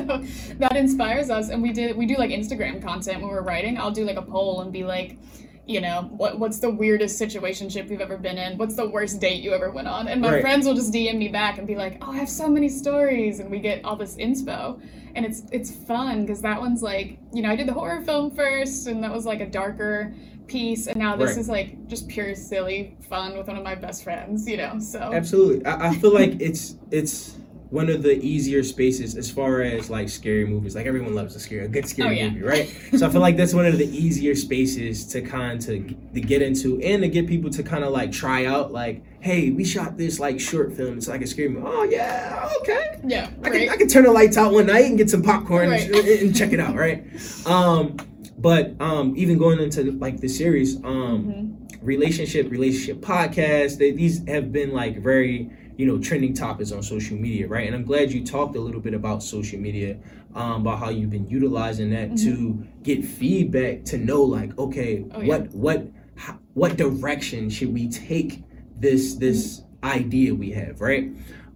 that 0.59 0.76
inspires 0.76 1.31
us 1.31 1.49
and 1.50 1.62
we 1.62 1.73
did 1.73 1.97
we 1.97 2.07
do 2.07 2.16
like 2.16 2.31
instagram 2.31 2.83
content 2.83 3.21
when 3.21 3.31
we're 3.31 3.43
writing 3.43 3.76
i'll 3.78 3.90
do 3.90 4.04
like 4.04 4.16
a 4.16 4.23
poll 4.23 4.61
and 4.62 4.73
be 4.73 4.85
like 4.85 5.19
you 5.66 5.80
know 5.80 6.02
what 6.16 6.38
what's 6.38 6.59
the 6.59 6.68
weirdest 6.68 7.21
situationship 7.21 7.88
you've 7.90 8.00
ever 8.02 8.18
been 8.18 8.37
in 8.37 8.59
what's 8.59 8.76
the 8.76 8.87
worst 8.88 9.18
date 9.21 9.42
you 9.42 9.52
ever 9.54 9.71
went 9.71 9.88
on 9.88 10.09
and 10.09 10.21
my 10.21 10.33
Right. 10.33 10.40
friends 10.42 10.66
will 10.66 10.75
just 10.75 10.92
dm 10.92 11.16
me 11.16 11.28
back 11.28 11.56
and 11.59 11.66
be 11.66 11.75
like 11.75 11.97
oh 12.02 12.12
i 12.12 12.16
have 12.18 12.28
so 12.28 12.49
many 12.49 12.68
stories 12.68 13.40
and 13.40 13.50
we 13.50 13.61
get 13.61 13.83
all 13.85 13.97
this 13.97 14.16
inspo 14.16 14.78
and 15.14 15.25
it's 15.25 15.42
it's 15.52 15.71
fun 15.71 16.23
because 16.23 16.42
that 16.42 16.61
one's 16.61 16.83
like 16.83 17.18
you 17.33 17.40
know 17.40 17.49
i 17.50 17.56
did 17.56 17.66
the 17.66 17.73
horror 17.73 18.02
film 18.02 18.30
first 18.30 18.87
and 18.87 19.02
that 19.02 19.12
was 19.12 19.25
like 19.25 19.40
a 19.40 19.47
darker 19.49 20.12
piece 20.47 20.87
and 20.87 20.99
now 20.99 21.16
this 21.16 21.30
Right. 21.30 21.38
is 21.38 21.49
like 21.49 21.87
just 21.88 22.09
pure 22.09 22.35
silly 22.35 22.97
fun 23.09 23.38
with 23.38 23.47
one 23.49 23.56
of 23.56 23.64
my 23.64 23.75
best 23.75 24.04
friends 24.04 24.47
you 24.47 24.59
know 24.59 24.78
so 24.78 24.99
Absolutely. 24.99 25.64
I, 25.64 25.88
I 25.88 25.94
feel 25.94 26.12
like 26.12 26.37
it's 26.40 26.76
it's 26.90 27.37
one 27.75 27.90
of 27.90 28.04
the 28.04 28.14
easier 28.25 28.62
spaces 28.62 29.16
as 29.16 29.28
far 29.28 29.62
as 29.62 29.90
like 29.90 30.09
scary 30.09 30.47
movies. 30.47 30.76
Like 30.76 30.87
everyone 30.87 31.12
loves 31.14 31.35
a 31.35 31.40
scary, 31.40 31.64
a 31.64 31.69
good 31.69 31.87
scary 31.88 32.09
Oh, 32.09 32.12
yeah. 32.12 32.28
movie, 32.31 32.43
right? 32.43 32.66
so 32.97 33.04
I 33.07 33.11
feel 33.11 33.21
like 33.21 33.37
that's 33.37 33.52
one 33.52 33.66
of 33.66 33.76
the 33.78 33.87
easier 34.04 34.37
spaces 34.37 35.04
to 35.07 35.21
kind 35.21 35.61
to, 35.62 35.81
to 36.14 36.21
get 36.21 36.40
into 36.40 36.81
and 36.83 37.02
to 37.02 37.09
get 37.09 37.26
people 37.26 37.50
to 37.50 37.62
kind 37.64 37.83
of 37.83 37.90
like 37.93 38.12
try 38.12 38.45
out. 38.47 38.71
Like, 38.73 39.02
hey, 39.21 39.50
we 39.50 39.64
shot 39.64 39.97
this 39.99 40.21
like 40.21 40.38
short 40.38 40.73
film. 40.73 40.97
It's 40.99 41.09
like 41.09 41.23
a 41.23 41.26
scary 41.26 41.49
movie. 41.49 41.66
Oh 41.69 41.83
yeah, 41.83 42.49
okay. 42.61 43.00
yeah 43.04 43.28
I 43.43 43.49
right 43.50 43.52
can, 43.62 43.69
I 43.71 43.76
can 43.76 43.88
turn 43.88 44.04
the 44.04 44.12
lights 44.12 44.37
out 44.37 44.52
one 44.52 44.66
night 44.66 44.85
and 44.85 44.97
get 44.97 45.11
some 45.11 45.23
popcorn 45.23 45.69
Right. 45.71 45.85
and, 45.90 46.07
and 46.09 46.37
check 46.37 46.52
it 46.52 46.61
out, 46.61 46.76
right? 46.76 47.04
Um, 47.45 47.97
but 48.38 48.75
um, 48.81 49.14
even 49.16 49.37
going 49.37 49.59
into 49.59 49.90
like 49.99 50.21
the 50.21 50.28
series, 50.28 50.76
um, 50.85 51.25
Mhm. 51.26 51.78
relationship, 51.83 52.50
relationship 52.50 52.99
podcast, 52.99 53.78
they, 53.78 53.90
these 53.90 54.25
have 54.28 54.52
been 54.52 54.71
like 54.73 55.02
very 55.02 55.50
you 55.76 55.87
know 55.87 55.99
trending 55.99 56.35
topics 56.35 56.73
on 56.73 56.83
social 56.83 57.16
media, 57.16 57.49
right? 57.49 57.66
And 57.66 57.75
I'm 57.75 57.85
glad 57.85 58.12
you 58.12 58.25
talked 58.25 58.57
a 58.57 58.61
little 58.61 58.81
bit 58.81 58.95
about 58.95 59.23
social 59.23 59.59
media, 59.59 59.99
um, 60.35 60.62
about 60.62 60.78
how 60.78 60.90
you've 60.90 61.11
been 61.11 61.28
utilizing 61.28 61.90
that 61.90 62.16
to 62.19 62.66
get 62.83 63.04
feedback 63.04 63.85
to 63.87 63.99
know 63.99 64.23
like, 64.23 64.57
okay, 64.59 64.99
Mm-hmm. 64.99 65.16
Oh, 65.16 65.21
yeah. 65.21 65.26
what 65.28 65.49
what 65.52 65.87
how, 66.16 66.38
what 66.54 66.76
direction 66.76 67.50
should 67.50 67.73
we 67.73 67.88
take 67.88 68.43
this 68.76 69.14
this 69.16 69.62
idea 69.83 70.35
we 70.35 70.50
have, 70.52 70.81
right? 70.81 71.11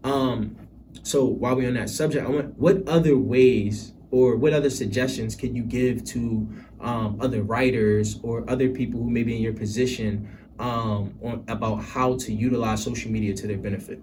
Um, 0.05 0.57
so 1.03 1.25
while 1.25 1.57
we're 1.57 1.69
on 1.69 1.75
that 1.75 1.91
subject, 1.91 2.27
I 2.27 2.31
want 2.31 2.59
what 2.59 2.87
other 2.89 3.17
ways 3.17 3.93
or 4.11 4.37
what 4.37 4.53
other 4.53 4.71
suggestions 4.71 5.35
can 5.37 5.55
you 5.55 5.63
give 5.63 6.05
to 6.05 6.49
um, 6.81 7.19
other 7.21 7.43
writers 7.43 8.19
or 8.23 8.49
other 8.51 8.69
people 8.71 9.03
who 9.03 9.11
may 9.11 9.23
be 9.23 9.37
in 9.37 9.43
your 9.43 9.53
position 9.53 10.29
um, 10.59 11.15
on, 11.23 11.45
about 11.49 11.77
how 11.83 12.17
to 12.17 12.33
utilize 12.33 12.83
social 12.83 13.11
media 13.11 13.35
to 13.35 13.47
their 13.47 13.59
benefit? 13.59 14.01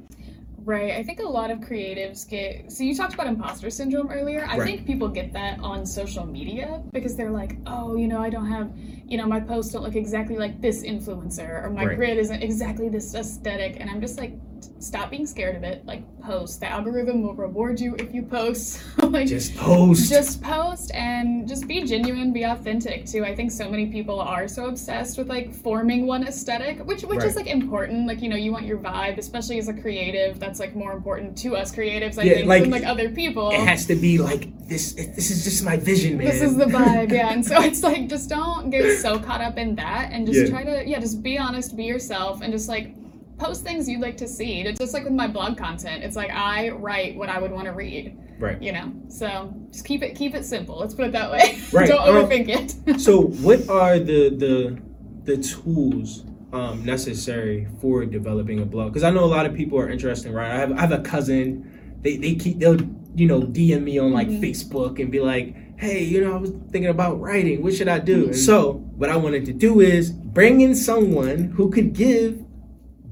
Right. 0.63 0.91
I 0.91 1.03
think 1.03 1.19
a 1.19 1.27
lot 1.27 1.51
of 1.51 1.59
creatives 1.59 2.27
get. 2.27 2.71
So 2.71 2.83
you 2.83 2.95
talked 2.95 3.13
about 3.13 3.27
imposter 3.27 3.69
syndrome 3.69 4.09
earlier. 4.09 4.45
I 4.45 4.57
Right. 4.57 4.63
think 4.63 4.87
people 4.87 5.07
get 5.07 5.31
that 5.33 5.59
on 5.59 5.85
social 5.85 6.25
media 6.25 6.81
because 6.91 7.15
they're 7.15 7.29
like, 7.29 7.57
oh, 7.67 7.95
you 7.95 8.07
know, 8.07 8.19
I 8.19 8.31
don't 8.31 8.47
have, 8.47 8.71
you 9.07 9.17
know, 9.17 9.27
my 9.27 9.39
posts 9.39 9.73
don't 9.73 9.83
look 9.83 9.95
exactly 9.95 10.37
like 10.37 10.61
this 10.61 10.83
influencer 10.83 11.63
or 11.63 11.69
my 11.69 11.85
Right. 11.85 11.97
grid 11.97 12.17
isn't 12.17 12.41
exactly 12.41 12.89
this 12.89 13.13
aesthetic. 13.13 13.77
And 13.79 13.91
I'm 13.91 14.01
just 14.01 14.17
like, 14.17 14.33
stop 14.79 15.09
being 15.09 15.25
scared 15.25 15.55
of 15.55 15.63
it. 15.63 15.85
Like, 15.85 16.03
post. 16.21 16.59
The 16.59 16.67
algorithm 16.67 17.21
will 17.23 17.35
reward 17.35 17.79
you 17.79 17.95
if 17.99 18.13
you 18.13 18.23
post. 18.23 18.79
like, 18.97 19.27
Just 19.27 19.55
post. 19.55 20.09
just 20.09 20.41
post 20.41 20.91
and 20.93 21.47
just 21.47 21.67
be 21.67 21.83
genuine, 21.83 22.33
be 22.33 22.43
authentic 22.43 23.05
too. 23.05 23.23
I 23.23 23.35
think 23.35 23.51
so 23.51 23.69
many 23.69 23.87
people 23.87 24.19
are 24.19 24.47
so 24.47 24.65
obsessed 24.65 25.17
with 25.17 25.27
like 25.29 25.53
forming 25.53 26.07
one 26.07 26.25
aesthetic, 26.27 26.79
which 26.85 27.03
which 27.03 27.23
is 27.23 27.35
like 27.35 27.47
important. 27.47 28.07
Like 28.07 28.21
you 28.21 28.29
know, 28.29 28.35
you 28.35 28.51
want 28.51 28.65
your 28.65 28.77
vibe, 28.77 29.17
especially 29.17 29.59
as 29.59 29.67
a 29.67 29.73
creative. 29.73 30.39
That's 30.39 30.59
like 30.59 30.75
more 30.75 30.93
important 30.93 31.37
to 31.39 31.55
us 31.55 31.73
creatives, 31.73 32.17
I 32.17 32.23
Yeah, 32.23 32.33
think, 32.35 32.47
like- 32.47 32.61
than 32.63 32.71
like 32.71 32.85
other 32.85 33.09
people. 33.09 33.51
it 33.51 33.59
has 33.59 33.85
to 33.87 33.95
be 33.95 34.17
like 34.17 34.49
this. 34.67 34.93
This 34.93 35.29
is 35.31 35.43
just 35.43 35.63
my 35.63 35.77
vision, 35.77 36.17
man. 36.17 36.27
This 36.27 36.41
is 36.41 36.55
the 36.57 36.65
vibe, 36.65 37.11
yeah. 37.11 37.31
And 37.31 37.45
so 37.45 37.61
it's 37.69 37.83
like 37.83 38.07
just 38.09 38.29
don't 38.29 38.69
get 38.71 38.97
so 38.99 39.19
caught 39.19 39.41
up 39.41 39.57
in 39.57 39.75
that 39.75 40.09
and 40.11 40.25
just 40.25 40.39
Yeah. 40.39 40.49
try 40.49 40.63
to 40.63 40.87
yeah, 40.87 40.99
just 40.99 41.21
be 41.21 41.37
honest, 41.37 41.75
be 41.77 41.83
yourself 41.85 42.41
and 42.41 42.51
just 42.51 42.67
like 42.67 42.93
post 43.37 43.63
things 43.63 43.87
you'd 43.89 44.01
like 44.01 44.17
to 44.17 44.27
see. 44.27 44.61
It's 44.61 44.79
just 44.79 44.93
like 44.93 45.03
with 45.03 45.13
my 45.13 45.27
blog 45.27 45.57
content. 45.57 46.03
It's 46.03 46.15
like 46.15 46.31
I 46.31 46.69
write 46.69 47.15
what 47.15 47.29
I 47.29 47.39
would 47.39 47.51
want 47.51 47.65
to 47.65 47.71
read. 47.73 48.17
Right. 48.39 48.61
You 48.61 48.71
know. 48.73 48.91
So 49.07 49.53
just 49.71 49.85
keep 49.85 50.03
it 50.03 50.15
keep 50.15 50.35
it 50.35 50.45
simple. 50.45 50.77
Let's 50.79 50.93
put 50.93 51.05
it 51.05 51.11
that 51.13 51.31
way. 51.31 51.59
Right. 51.71 51.87
don't 51.87 52.07
Um, 52.07 52.15
overthink 52.15 52.49
it. 52.49 52.99
so 53.07 53.21
what 53.21 53.67
are 53.69 53.99
the 53.99 54.29
the 54.29 54.77
the 55.23 55.37
tools 55.41 56.23
um, 56.53 56.85
necessary 56.85 57.67
for 57.81 58.05
developing 58.05 58.61
a 58.61 58.65
blog 58.65 58.93
because 58.93 59.03
i 59.03 59.09
know 59.09 59.25
a 59.25 59.33
lot 59.37 59.45
of 59.45 59.53
people 59.53 59.77
are 59.77 59.89
interested 59.89 60.31
right 60.31 60.51
i 60.51 60.55
have, 60.55 60.71
I 60.71 60.79
have 60.79 60.91
a 60.93 60.99
cousin 60.99 61.97
they, 62.01 62.15
they 62.15 62.35
keep 62.35 62.59
they'll 62.59 62.77
you 63.15 63.27
know 63.27 63.41
dm 63.41 63.83
me 63.83 63.97
on 63.97 64.13
like 64.13 64.29
Mhm. 64.29 64.39
facebook 64.41 64.99
and 65.01 65.11
be 65.11 65.19
like 65.19 65.53
hey 65.77 66.01
you 66.03 66.23
know 66.23 66.33
i 66.33 66.37
was 66.37 66.51
thinking 66.71 66.91
about 66.91 67.19
writing 67.19 67.61
what 67.61 67.73
should 67.73 67.89
i 67.89 67.99
do 67.99 68.31
so 68.31 68.73
what 68.95 69.09
i 69.09 69.17
wanted 69.17 69.43
to 69.47 69.53
do 69.53 69.81
is 69.81 70.11
bring 70.11 70.61
in 70.61 70.75
someone 70.75 71.45
who 71.57 71.69
could 71.71 71.91
give 71.91 72.44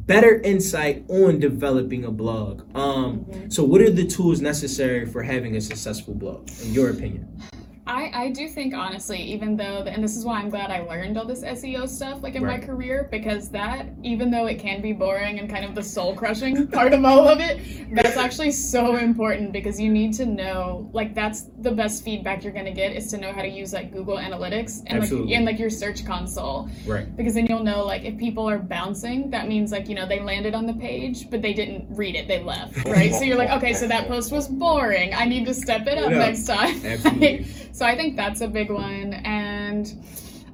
better 0.05 0.41
insight 0.41 1.05
on 1.10 1.39
developing 1.39 2.05
a 2.05 2.12
blog. 2.12 2.63
Um 2.75 3.25
so 3.50 3.63
what 3.63 3.81
are 3.81 3.89
the 3.89 4.05
tools 4.05 4.41
necessary 4.41 5.05
for 5.05 5.24
having 5.24 5.55
a 5.55 5.62
successful 5.62 6.13
blog 6.13 6.50
in 6.63 6.74
your 6.74 6.89
opinion 6.89 7.27
I, 7.93 8.12
I 8.25 8.29
do 8.31 8.47
think 8.47 8.73
honestly, 8.73 9.21
even 9.21 9.55
though, 9.55 9.83
and 9.83 10.03
this 10.03 10.17
is 10.17 10.25
why 10.25 10.39
I'm 10.39 10.50
glad 10.50 10.71
I 10.71 10.79
learned 10.81 11.15
all 11.17 11.25
this 11.25 11.43
SEO 11.43 11.88
stuff 11.88 12.23
like 12.23 12.33
in 12.35 12.43
Right. 12.43 12.59
my 12.59 12.65
career, 12.65 13.07
because 13.12 13.50
that, 13.51 13.85
even 14.01 14.31
though 14.31 14.47
it 14.47 14.57
can 14.59 14.81
be 14.81 14.93
boring 14.93 15.39
and 15.39 15.47
kind 15.50 15.63
of 15.63 15.75
the 15.75 15.83
soul 15.83 16.15
crushing 16.15 16.67
part 16.79 16.93
of 16.93 17.05
all 17.05 17.27
of 17.27 17.39
it, 17.39 17.62
that's 17.95 18.17
actually 18.17 18.51
so 18.51 18.95
important 18.97 19.51
because 19.53 19.79
you 19.79 19.91
need 19.91 20.13
to 20.15 20.25
know, 20.25 20.89
like 20.91 21.13
that's 21.13 21.43
the 21.59 21.71
best 21.71 22.03
feedback 22.03 22.43
you're 22.43 22.51
gonna 22.53 22.73
get 22.73 22.95
is 22.95 23.07
to 23.12 23.17
know 23.17 23.31
how 23.31 23.41
to 23.43 23.47
use 23.47 23.73
like 23.73 23.91
Google 23.93 24.17
Analytics 24.17 24.79
and 24.88 25.00
Absolutely. 25.03 25.27
like 25.27 25.35
and 25.38 25.45
like 25.45 25.59
your 25.59 25.69
search 25.69 26.03
console 26.05 26.67
right 26.88 27.15
because 27.15 27.35
then 27.35 27.45
you'll 27.45 27.63
know 27.63 27.85
like 27.85 28.03
if 28.03 28.17
people 28.17 28.50
are 28.50 28.57
bouncing, 28.59 29.29
that 29.29 29.47
means 29.47 29.71
like 29.71 29.88
you 29.88 29.93
know 29.95 30.07
they 30.07 30.19
landed 30.19 30.55
on 30.55 30.65
the 30.65 30.73
page 30.73 31.29
but 31.29 31.41
they 31.43 31.53
didn't 31.53 31.85
read 31.95 32.15
it, 32.15 32.27
they 32.27 32.41
left, 32.43 32.75
right? 32.85 33.13
so 33.13 33.21
you're 33.23 33.38
like, 33.38 33.51
okay, 33.51 33.73
so 33.73 33.88
that 33.88 34.07
post 34.07 34.31
was 34.31 34.47
boring. 34.47 35.13
I 35.13 35.25
need 35.25 35.45
to 35.45 35.53
step 35.53 35.85
it 35.88 35.97
up 36.00 36.09
Yeah. 36.12 36.17
next 36.17 36.45
time. 36.47 36.81
Absolutely. 36.85 37.45
so 37.71 37.82
I 37.85 37.95
think 37.95 38.15
that's 38.15 38.41
a 38.41 38.47
big 38.47 38.69
one. 38.71 39.13
And 39.25 39.93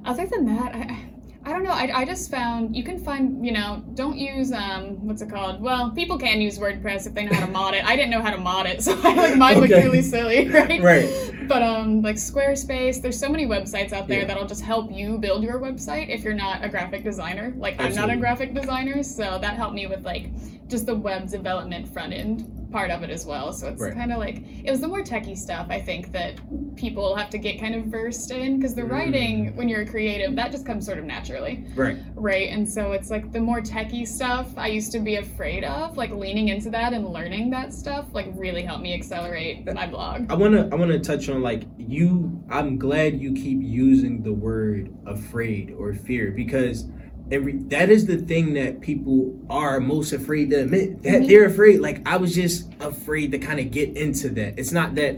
other 0.04 0.26
than 0.26 0.46
that, 0.46 0.74
I, 0.74 1.04
I 1.44 1.52
don't 1.52 1.62
know. 1.62 1.70
I, 1.72 2.00
I 2.00 2.04
just 2.04 2.30
found 2.30 2.76
you 2.76 2.84
can 2.84 2.98
find 3.02 3.44
you 3.44 3.52
know 3.52 3.82
don't 3.94 4.18
use 4.18 4.52
um 4.52 5.06
what's 5.06 5.22
it 5.22 5.30
called? 5.30 5.60
Well, 5.60 5.90
people 5.90 6.18
can 6.18 6.40
use 6.40 6.58
WordPress 6.58 7.06
if 7.06 7.14
they 7.14 7.24
know 7.24 7.32
how 7.32 7.46
to 7.46 7.50
mod 7.50 7.74
it. 7.74 7.84
I 7.84 7.96
didn't 7.96 8.10
know 8.10 8.20
how 8.20 8.30
to 8.30 8.38
mod 8.38 8.66
it, 8.66 8.82
so 8.86 8.98
I 9.02 9.14
like 9.14 9.36
mine 9.36 9.58
looked 9.58 9.72
really 9.72 10.02
silly, 10.02 10.48
right? 10.50 10.82
right 10.82 11.48
But 11.48 11.62
um, 11.62 12.02
like 12.02 12.16
Squarespace, 12.16 13.00
there's 13.00 13.18
so 13.18 13.28
many 13.28 13.46
websites 13.46 13.92
out 13.92 14.06
there 14.06 14.20
Yeah. 14.20 14.26
that'll 14.26 14.46
just 14.46 14.62
help 14.62 14.92
you 14.92 15.16
build 15.18 15.42
your 15.42 15.58
website 15.58 16.10
if 16.10 16.22
you're 16.22 16.34
not 16.34 16.62
a 16.62 16.68
graphic 16.68 17.04
designer. 17.04 17.54
Like 17.56 17.80
I'm 17.80 17.94
not 17.94 18.10
a 18.10 18.16
graphic 18.16 18.52
designer, 18.54 19.02
so 19.02 19.38
that 19.40 19.54
helped 19.56 19.74
me 19.74 19.86
with 19.86 20.04
like 20.04 20.26
just 20.70 20.86
the 20.86 20.94
web 20.94 21.28
development 21.28 21.92
front 21.92 22.12
end 22.12 22.46
part 22.70 22.92
of 22.92 23.02
it 23.02 23.10
as 23.10 23.26
well. 23.26 23.52
So 23.52 23.66
it's 23.66 23.82
Right. 23.82 23.92
kind 23.94 24.12
of 24.12 24.18
like 24.18 24.44
it 24.64 24.70
was 24.70 24.80
the 24.80 24.86
more 24.86 25.02
techie 25.02 25.36
stuff 25.36 25.66
I 25.70 25.80
think 25.80 26.12
that 26.12 26.34
people 26.76 27.16
have 27.16 27.28
to 27.30 27.38
get 27.38 27.58
kind 27.58 27.74
of 27.74 27.86
versed 27.86 28.30
in 28.30 28.56
because 28.58 28.76
the 28.76 28.82
Mm. 28.82 28.90
writing 28.90 29.56
when 29.56 29.68
you're 29.68 29.80
a 29.80 29.86
creative 29.86 30.36
that 30.36 30.52
just 30.52 30.64
comes 30.64 30.86
sort 30.86 30.98
of 30.98 31.04
naturally, 31.04 31.64
right 31.74 31.96
right? 32.14 32.48
And 32.50 32.68
so 32.68 32.92
it's 32.92 33.10
like 33.10 33.32
the 33.32 33.40
more 33.40 33.60
techie 33.60 34.06
stuff 34.06 34.52
I 34.56 34.68
used 34.68 34.92
to 34.92 35.00
be 35.00 35.16
afraid 35.16 35.64
of, 35.64 35.96
like 35.96 36.12
leaning 36.12 36.48
into 36.48 36.70
that 36.70 36.92
and 36.92 37.08
learning 37.08 37.50
that 37.50 37.72
stuff, 37.74 38.06
like 38.12 38.28
really 38.36 38.62
helped 38.62 38.82
me 38.82 38.94
accelerate 38.94 39.64
my 39.74 39.86
blog. 39.88 40.30
I 40.30 40.34
wanna 40.34 40.68
I 40.70 40.76
wanna 40.76 41.00
touch 41.00 41.28
on 41.28 41.42
like 41.42 41.64
you. 41.76 42.40
I'm 42.48 42.78
glad 42.78 43.20
you 43.20 43.32
keep 43.32 43.60
using 43.62 44.22
the 44.22 44.32
word 44.32 44.94
afraid 45.06 45.74
or 45.76 45.92
fear 45.92 46.30
because 46.30 46.86
every 47.30 47.54
that 47.68 47.90
is 47.90 48.06
the 48.06 48.16
thing 48.16 48.54
that 48.54 48.80
people 48.80 49.38
are 49.48 49.80
most 49.80 50.12
afraid 50.12 50.50
to 50.50 50.56
admit 50.62 51.02
that 51.02 51.22
Mhm. 51.22 51.28
they're 51.28 51.44
afraid. 51.46 51.80
Like 51.80 52.06
I 52.06 52.16
was 52.16 52.34
just 52.34 52.68
afraid 52.80 53.32
to 53.32 53.38
kind 53.38 53.60
of 53.60 53.70
get 53.70 53.96
into 53.96 54.28
that. 54.30 54.58
It's 54.58 54.72
not 54.72 54.94
that 54.96 55.16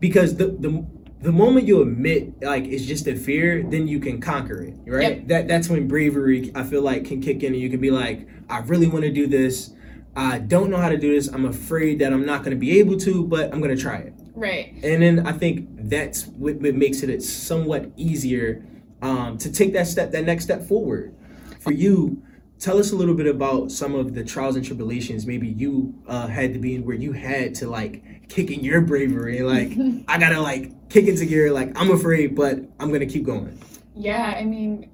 because 0.00 0.36
the 0.36 0.48
the 0.48 0.84
the 1.20 1.32
moment 1.32 1.66
you 1.68 1.80
admit 1.82 2.42
like 2.42 2.64
it's 2.66 2.84
just 2.84 3.06
a 3.06 3.14
fear, 3.14 3.62
then 3.62 3.86
you 3.86 4.00
can 4.00 4.20
conquer 4.20 4.62
it, 4.62 4.74
right? 4.86 5.18
Yep. 5.18 5.28
That 5.28 5.48
that's 5.48 5.68
when 5.68 5.86
bravery 5.86 6.50
I 6.54 6.64
feel 6.64 6.82
like 6.82 7.04
can 7.04 7.20
kick 7.20 7.42
in 7.42 7.52
and 7.52 7.62
you 7.62 7.70
can 7.70 7.80
be 7.80 7.90
like, 7.90 8.26
I 8.50 8.58
really 8.60 8.88
want 8.88 9.04
to 9.04 9.12
do 9.12 9.26
this. 9.26 9.70
I 10.14 10.38
don't 10.40 10.68
know 10.68 10.76
how 10.76 10.90
to 10.90 10.98
do 10.98 11.14
this. 11.14 11.28
I'm 11.28 11.46
afraid 11.46 12.00
that 12.00 12.12
I'm 12.12 12.26
not 12.26 12.40
going 12.44 12.50
to 12.50 12.60
be 12.60 12.78
able 12.80 12.96
to, 12.98 13.24
but 13.24 13.52
I'm 13.52 13.60
going 13.62 13.74
to 13.74 13.80
try 13.80 13.96
it. 13.96 14.12
Right. 14.34 14.74
And 14.82 15.02
then 15.02 15.26
I 15.26 15.32
think 15.32 15.68
that's 15.88 16.26
what, 16.26 16.56
what 16.56 16.74
makes 16.74 17.02
it 17.02 17.22
somewhat 17.22 17.90
easier 17.96 18.62
um, 19.00 19.38
to 19.38 19.50
take 19.50 19.72
that 19.72 19.86
step, 19.86 20.10
that 20.12 20.24
next 20.26 20.44
step 20.44 20.66
forward. 20.66 21.14
For 21.62 21.72
you, 21.72 22.22
tell 22.58 22.78
us 22.78 22.92
a 22.92 22.96
little 22.96 23.14
bit 23.14 23.26
about 23.26 23.70
some 23.70 23.94
of 23.94 24.14
the 24.14 24.24
trials 24.24 24.56
and 24.56 24.64
tribulations 24.64 25.26
maybe 25.26 25.48
you 25.48 25.94
uh, 26.06 26.26
had 26.26 26.52
to 26.52 26.58
be 26.58 26.74
in 26.76 26.84
where 26.84 26.96
you 26.96 27.12
had 27.12 27.54
to 27.56 27.68
like 27.68 28.28
kick 28.28 28.50
in 28.50 28.60
your 28.60 28.80
bravery 28.80 29.42
like 29.42 29.72
I 30.08 30.18
gotta 30.18 30.40
like 30.40 30.72
kick 30.92 31.06
into 31.06 31.26
gear. 31.26 31.50
Like 31.50 31.72
I'm 31.74 31.90
afraid, 31.90 32.36
but 32.36 32.58
I'm 32.78 32.92
gonna 32.92 33.06
keep 33.06 33.24
going. 33.24 33.58
Yeah, 33.94 34.34
I 34.38 34.44
mean, 34.44 34.88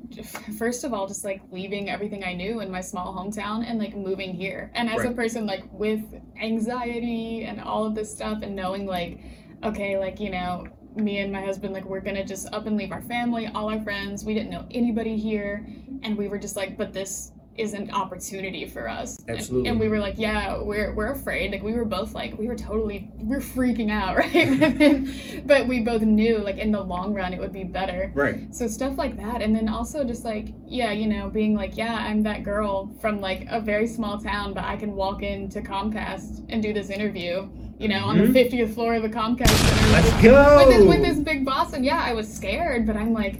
first 0.59 0.83
of 0.83 0.92
all, 0.92 1.07
just 1.07 1.24
like 1.24 1.40
leaving 1.52 1.88
everything 1.88 2.24
I 2.24 2.35
knew 2.35 2.61
in 2.61 2.70
my 2.70 2.81
small 2.81 3.14
hometown 3.14 3.68
and 3.68 3.78
like 3.78 3.96
moving 3.96 4.35
here. 4.35 4.72
And 4.74 4.88
as 4.88 5.04
a 5.04 5.12
person 5.12 5.46
like 5.46 5.64
with 5.72 6.02
anxiety 6.40 7.44
and 7.44 7.61
all 7.61 7.85
of 7.85 7.94
this 7.94 8.12
stuff, 8.12 8.38
and 8.42 8.57
knowing 8.57 8.87
like, 8.87 9.20
okay, 9.62 9.98
like, 9.98 10.18
you 10.18 10.31
know, 10.31 10.66
me 10.99 11.19
and 11.19 11.33
my 11.33 11.41
husband, 11.41 11.73
like, 11.73 11.85
we're 11.85 12.01
gonna 12.01 12.25
just 12.25 12.53
up 12.53 12.67
and 12.67 12.77
leave 12.77 12.93
our 12.93 13.03
family, 13.03 13.47
all 13.49 13.71
our 13.71 13.81
friends. 13.81 14.25
We 14.25 14.35
didn't 14.35 14.51
know 14.51 14.67
anybody 14.71 15.17
here. 15.17 15.67
And 16.03 16.17
we 16.17 16.29
were 16.29 16.39
just 16.39 16.57
like, 16.57 16.77
but 16.77 16.93
this 16.93 17.33
is 17.59 17.75
an 17.75 17.90
opportunity 17.90 18.64
for 18.66 18.88
us. 18.88 19.18
And- 19.27 19.38
Absolutely. 19.38 19.68
And, 19.68 19.81
we 19.81 19.88
were 19.88 19.99
like, 19.99 20.14
yeah, 20.16 20.62
we're, 20.62 20.94
we're 20.94 21.12
afraid. 21.12 21.51
Like, 21.53 21.62
we 21.62 21.73
were 21.75 21.85
both 21.85 22.14
like, 22.14 22.38
we 22.38 22.47
were 22.47 22.55
totally, 22.55 23.11
we're 23.18 23.40
freaking 23.40 23.90
out, 23.90 24.16
right? 24.23 25.42
but 25.47 25.66
we 25.66 25.81
both 25.81 26.03
knew, 26.03 26.38
like, 26.38 26.59
in 26.59 26.71
the 26.73 26.81
long 26.81 27.12
run, 27.14 27.33
it 27.35 27.40
would 27.40 27.53
be 27.53 27.64
better. 27.64 28.12
Right. 28.14 28.55
So 28.55 28.66
stuff 28.68 28.97
like 28.97 29.16
that, 29.16 29.42
and 29.42 29.55
then 29.55 29.68
also 29.68 30.05
just 30.05 30.25
like 30.25 30.49
yeah, 30.66 30.92
you 30.92 31.07
know, 31.07 31.29
being 31.29 31.55
like 31.55 31.77
yeah, 31.77 31.94
I'm 31.94 32.23
that 32.25 32.42
girl 32.44 32.90
from 33.01 33.21
like 33.21 33.47
a 33.51 33.61
very 33.61 33.87
small 33.87 34.18
town, 34.21 34.55
but 34.55 34.64
I 34.64 34.77
can 34.77 34.92
walk 34.94 35.23
into 35.23 35.61
Comcast 35.61 36.44
and 36.49 36.62
do 36.62 36.73
this 36.73 36.90
interview, 36.90 37.49
you 37.79 37.88
know, 37.88 38.05
on 38.05 38.16
Mhm. 38.18 38.33
the 38.33 38.44
50th 38.44 38.75
floor 38.75 38.94
of 38.94 39.03
the 39.03 39.09
Comcast 39.09 39.49
Center 39.49 39.92
Let's 39.92 40.12
with, 40.12 40.23
go. 40.23 40.57
with, 40.57 40.68
this, 40.77 40.85
with 40.87 41.03
this 41.03 41.18
big 41.18 41.44
boss, 41.44 41.73
and 41.73 41.85
yeah, 41.85 42.01
I 42.05 42.12
was 42.14 42.33
scared, 42.33 42.87
but 42.87 42.97
I'm 42.97 43.12
like. 43.12 43.37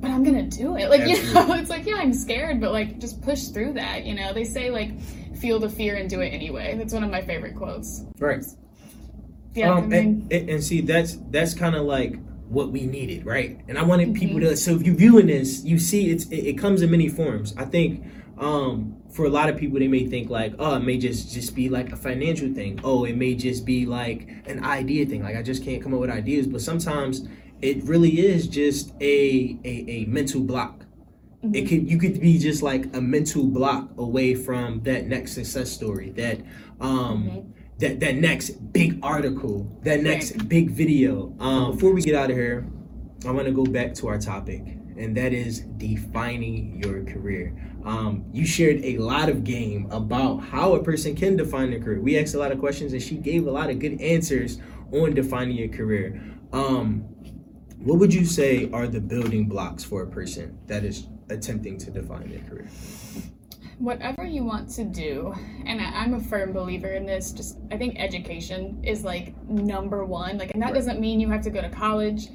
But 0.00 0.10
I'm 0.10 0.22
gonna 0.22 0.42
do 0.42 0.76
it. 0.76 0.90
Like, 0.90 1.08
you 1.08 1.22
know, 1.32 1.52
it's 1.54 1.70
like, 1.70 1.86
yeah, 1.86 1.96
I'm 1.96 2.12
scared, 2.12 2.60
but 2.60 2.72
like, 2.72 2.98
just 2.98 3.22
push 3.22 3.44
through 3.44 3.74
that. 3.74 4.04
You 4.04 4.14
know, 4.14 4.32
they 4.32 4.44
say, 4.44 4.70
like, 4.70 5.00
feel 5.36 5.58
the 5.58 5.68
fear 5.68 5.96
and 5.96 6.08
do 6.08 6.20
it 6.20 6.28
anyway. 6.28 6.76
That's 6.76 6.92
one 6.92 7.04
of 7.04 7.10
my 7.10 7.22
favorite 7.22 7.56
quotes. 7.56 8.04
Right. 8.18 8.44
Yeah, 9.54 9.72
um, 9.72 9.84
I 9.84 9.86
mean, 9.86 10.28
and, 10.30 10.50
and, 10.50 10.64
see 10.64 10.82
that's 10.82 11.16
that's 11.30 11.54
kind 11.54 11.74
of 11.74 11.86
like 11.86 12.18
what 12.48 12.70
we 12.70 12.86
needed 12.86 13.26
right 13.26 13.60
and 13.68 13.76
i 13.78 13.82
wanted 13.82 14.14
people 14.14 14.36
Mm-hmm. 14.36 14.50
to 14.50 14.56
so 14.56 14.76
if 14.76 14.82
you're 14.82 14.94
viewing 14.94 15.26
this 15.26 15.64
you 15.64 15.78
see 15.78 16.10
it's 16.10 16.26
it, 16.26 16.46
it 16.46 16.58
comes 16.58 16.82
in 16.82 16.90
many 16.90 17.08
forms 17.08 17.54
i 17.56 17.64
think 17.64 18.04
um 18.38 18.96
for 19.10 19.24
a 19.24 19.28
lot 19.28 19.48
of 19.48 19.56
people 19.56 19.78
they 19.78 19.88
may 19.88 20.06
think 20.06 20.30
like 20.30 20.54
oh 20.58 20.76
it 20.76 20.80
may 20.80 20.98
just 20.98 21.32
just 21.32 21.56
be 21.56 21.68
like 21.68 21.90
a 21.90 21.96
financial 21.96 22.52
thing 22.52 22.78
oh 22.84 23.04
it 23.04 23.16
may 23.16 23.34
just 23.34 23.64
be 23.64 23.86
like 23.86 24.28
an 24.46 24.62
idea 24.62 25.04
thing 25.06 25.22
like 25.22 25.36
i 25.36 25.42
just 25.42 25.64
can't 25.64 25.82
come 25.82 25.92
up 25.92 26.00
with 26.00 26.10
ideas 26.10 26.46
but 26.46 26.60
sometimes 26.60 27.26
it 27.62 27.82
really 27.84 28.20
is 28.26 28.46
just 28.46 28.92
a 29.00 29.58
a, 29.64 29.84
a 29.88 30.04
mental 30.06 30.40
block 30.40 30.84
it 31.42 31.64
Mhm. 31.64 31.68
could 31.68 31.90
you 31.90 31.98
could 31.98 32.20
be 32.20 32.38
just 32.38 32.62
like 32.62 32.94
a 32.96 33.00
mental 33.00 33.44
block 33.44 33.90
away 33.98 34.34
from 34.34 34.82
that 34.82 35.06
next 35.06 35.32
success 35.32 35.70
story 35.70 36.10
that 36.16 36.40
um 36.80 37.52
that 37.78 38.00
that 38.00 38.16
next 38.16 38.72
big 38.72 38.98
article, 39.02 39.70
that 39.82 40.02
next 40.02 40.48
big 40.48 40.70
video. 40.70 41.34
Um, 41.38 41.72
before 41.72 41.92
we 41.92 42.00
get 42.00 42.14
out 42.14 42.30
of 42.30 42.36
here, 42.36 42.66
I 43.26 43.30
want 43.32 43.46
to 43.46 43.52
go 43.52 43.64
back 43.64 43.92
to 43.96 44.08
our 44.08 44.18
topic, 44.18 44.62
and 44.96 45.14
that 45.16 45.34
is 45.34 45.60
defining 45.76 46.82
your 46.82 47.04
career. 47.04 47.54
Um, 47.84 48.24
you 48.32 48.46
shared 48.46 48.82
a 48.82 48.96
lot 48.96 49.28
of 49.28 49.44
game 49.44 49.88
about 49.90 50.38
how 50.38 50.72
a 50.74 50.82
person 50.82 51.14
can 51.14 51.36
define 51.36 51.70
their 51.70 51.80
career. 51.80 52.00
We 52.00 52.18
asked 52.18 52.34
a 52.34 52.38
lot 52.38 52.50
of 52.50 52.58
questions, 52.58 52.94
and 52.94 53.02
she 53.02 53.16
gave 53.16 53.46
a 53.46 53.50
lot 53.50 53.68
of 53.68 53.78
good 53.78 54.00
answers 54.00 54.58
on 54.90 55.12
defining 55.14 55.56
your 55.58 55.68
career. 55.68 56.18
Um, 56.54 57.04
what 57.86 58.00
would 58.00 58.12
you 58.12 58.24
say 58.24 58.68
are 58.72 58.88
the 58.88 59.00
building 59.00 59.44
blocks 59.48 59.84
for 59.84 60.02
a 60.02 60.06
person 60.08 60.58
that 60.66 60.84
is 60.84 61.06
attempting 61.30 61.78
to 61.78 61.88
define 61.88 62.28
their 62.28 62.40
career? 62.40 62.68
whatever 63.78 64.24
you 64.24 64.42
want 64.42 64.70
to 64.70 64.84
do 64.84 65.34
and 65.66 65.80
I, 65.82 66.02
am 66.02 66.14
a 66.14 66.20
firm 66.20 66.54
believer 66.54 66.94
in 66.94 67.04
this 67.04 67.30
just 67.30 67.58
i 67.70 67.76
think 67.76 68.00
education 68.00 68.82
is 68.82 69.04
like 69.04 69.36
number 69.46 70.02
one 70.06 70.38
like 70.38 70.52
and 70.52 70.62
that 70.62 70.68
right. 70.68 70.74
doesn't 70.74 70.98
mean 70.98 71.20
you 71.20 71.28
have 71.28 71.42
to 71.42 71.50
go 71.50 71.60
to 71.60 71.68
college 71.68 72.28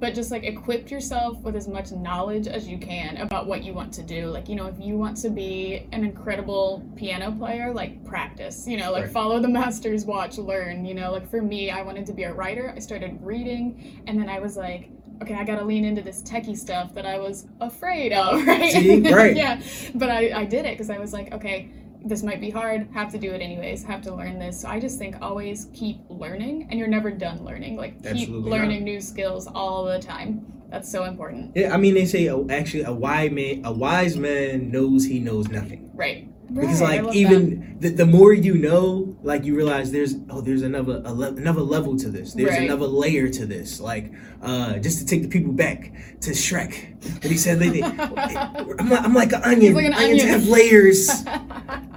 but 0.00 0.12
just 0.12 0.32
like 0.32 0.42
equip 0.42 0.90
yourself 0.90 1.38
with 1.38 1.54
as 1.54 1.68
much 1.68 1.92
knowledge 1.92 2.48
as 2.48 2.66
you 2.66 2.78
can 2.78 3.16
about 3.18 3.46
what 3.46 3.62
you 3.62 3.72
want 3.72 3.92
to 3.94 4.02
do 4.02 4.26
like 4.26 4.48
you 4.48 4.56
know 4.56 4.66
if 4.66 4.74
you 4.80 4.98
want 4.98 5.16
to 5.16 5.30
be 5.30 5.86
an 5.92 6.04
incredible 6.04 6.84
piano 6.96 7.30
player 7.30 7.72
like 7.72 8.04
practice 8.04 8.66
you 8.66 8.76
know 8.76 8.90
like 8.90 9.04
right. 9.04 9.12
follow 9.12 9.40
the 9.40 9.48
masters 9.48 10.04
watch 10.04 10.36
learn 10.36 10.84
you 10.84 10.94
know 10.94 11.12
like 11.12 11.30
for 11.30 11.40
me 11.40 11.70
i 11.70 11.80
wanted 11.80 12.04
to 12.04 12.12
be 12.12 12.24
a 12.24 12.32
writer 12.32 12.72
i 12.74 12.78
started 12.80 13.16
reading 13.22 14.02
and 14.08 14.20
then 14.20 14.28
i 14.28 14.40
was 14.40 14.56
like 14.56 14.90
okay, 15.22 15.34
I 15.34 15.44
gotta 15.44 15.64
lean 15.64 15.84
into 15.84 16.02
this 16.02 16.22
techie 16.22 16.56
stuff 16.56 16.94
that 16.94 17.06
I 17.06 17.18
was 17.18 17.46
afraid 17.60 18.12
of, 18.12 18.46
right? 18.46 18.72
See? 18.72 19.00
Right. 19.12 19.36
yeah. 19.36 19.60
But 19.94 20.10
I, 20.10 20.40
I 20.40 20.44
did 20.44 20.64
it 20.64 20.74
because 20.74 20.90
I 20.90 20.98
was 20.98 21.12
like, 21.12 21.32
okay, 21.32 21.70
this 22.04 22.22
might 22.22 22.40
be 22.40 22.50
hard, 22.50 22.88
have 22.94 23.10
to 23.12 23.18
do 23.18 23.32
it 23.32 23.40
anyways, 23.40 23.84
have 23.84 24.02
to 24.02 24.14
learn 24.14 24.38
this. 24.38 24.60
So 24.60 24.68
I 24.68 24.80
just 24.80 24.98
think 24.98 25.16
always 25.20 25.68
keep 25.74 26.00
learning 26.08 26.68
and 26.70 26.78
you're 26.78 26.88
never 26.88 27.10
done 27.10 27.44
learning. 27.44 27.76
Like 27.76 27.96
keep 28.02 28.06
Absolutely 28.06 28.50
learning 28.50 28.80
not. 28.80 28.84
new 28.84 29.00
skills 29.00 29.46
all 29.46 29.84
the 29.84 29.98
time. 29.98 30.52
That's 30.70 30.90
so 30.90 31.04
important. 31.04 31.56
Yeah, 31.56 31.74
I 31.74 31.78
mean 31.78 31.94
they 31.94 32.04
say 32.04 32.28
oh, 32.28 32.46
actually 32.50 32.84
a 32.84 32.92
wise 32.92 33.30
man 33.30 33.62
a 33.64 33.72
wise 33.72 34.16
man 34.16 34.70
knows 34.70 35.04
he 35.04 35.18
knows 35.18 35.48
nothing. 35.48 35.90
Right. 35.94 36.27
Because 36.52 36.80
like 36.80 37.14
even 37.14 37.76
the, 37.78 37.90
the 37.90 38.06
more 38.06 38.32
you 38.32 38.54
know, 38.54 39.16
like 39.22 39.44
you 39.44 39.54
realize 39.54 39.92
there's 39.92 40.14
oh 40.30 40.40
there's 40.40 40.62
another 40.62 41.00
le- 41.00 41.28
another 41.28 41.60
level 41.60 41.96
to 41.98 42.08
this. 42.08 42.32
There's 42.32 42.50
right. 42.50 42.62
another 42.62 42.86
layer 42.86 43.28
to 43.28 43.44
this. 43.44 43.80
Like 43.80 44.12
uh, 44.40 44.78
just 44.78 44.98
to 44.98 45.06
take 45.06 45.22
the 45.22 45.28
people 45.28 45.52
back 45.52 45.92
to 46.22 46.30
Shrek, 46.30 46.94
and 47.04 47.24
he 47.24 47.36
said, 47.36 47.58
they, 47.58 47.82
I'm, 48.78 48.88
like, 48.88 49.04
I'm 49.04 49.14
like 49.14 49.32
an 49.32 49.42
onion. 49.42 49.74
Like 49.74 49.86
an 49.86 49.94
Onions 49.94 50.22
onion. 50.22 50.28
have 50.28 50.48
layers. 50.48 51.24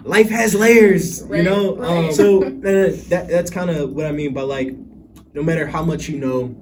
Life 0.03 0.29
has 0.29 0.55
layers. 0.55 1.23
Right, 1.23 1.37
you 1.37 1.43
know. 1.43 1.75
Right. 1.75 2.05
Um, 2.07 2.13
so 2.13 2.39
that 2.41 3.27
that's 3.29 3.49
kind 3.49 3.69
of 3.69 3.93
what 3.93 4.05
I 4.05 4.11
mean 4.11 4.33
by 4.33 4.41
like, 4.41 4.75
no 5.33 5.43
matter 5.43 5.65
how 5.65 5.83
much 5.83 6.09
you 6.09 6.19
know, 6.19 6.55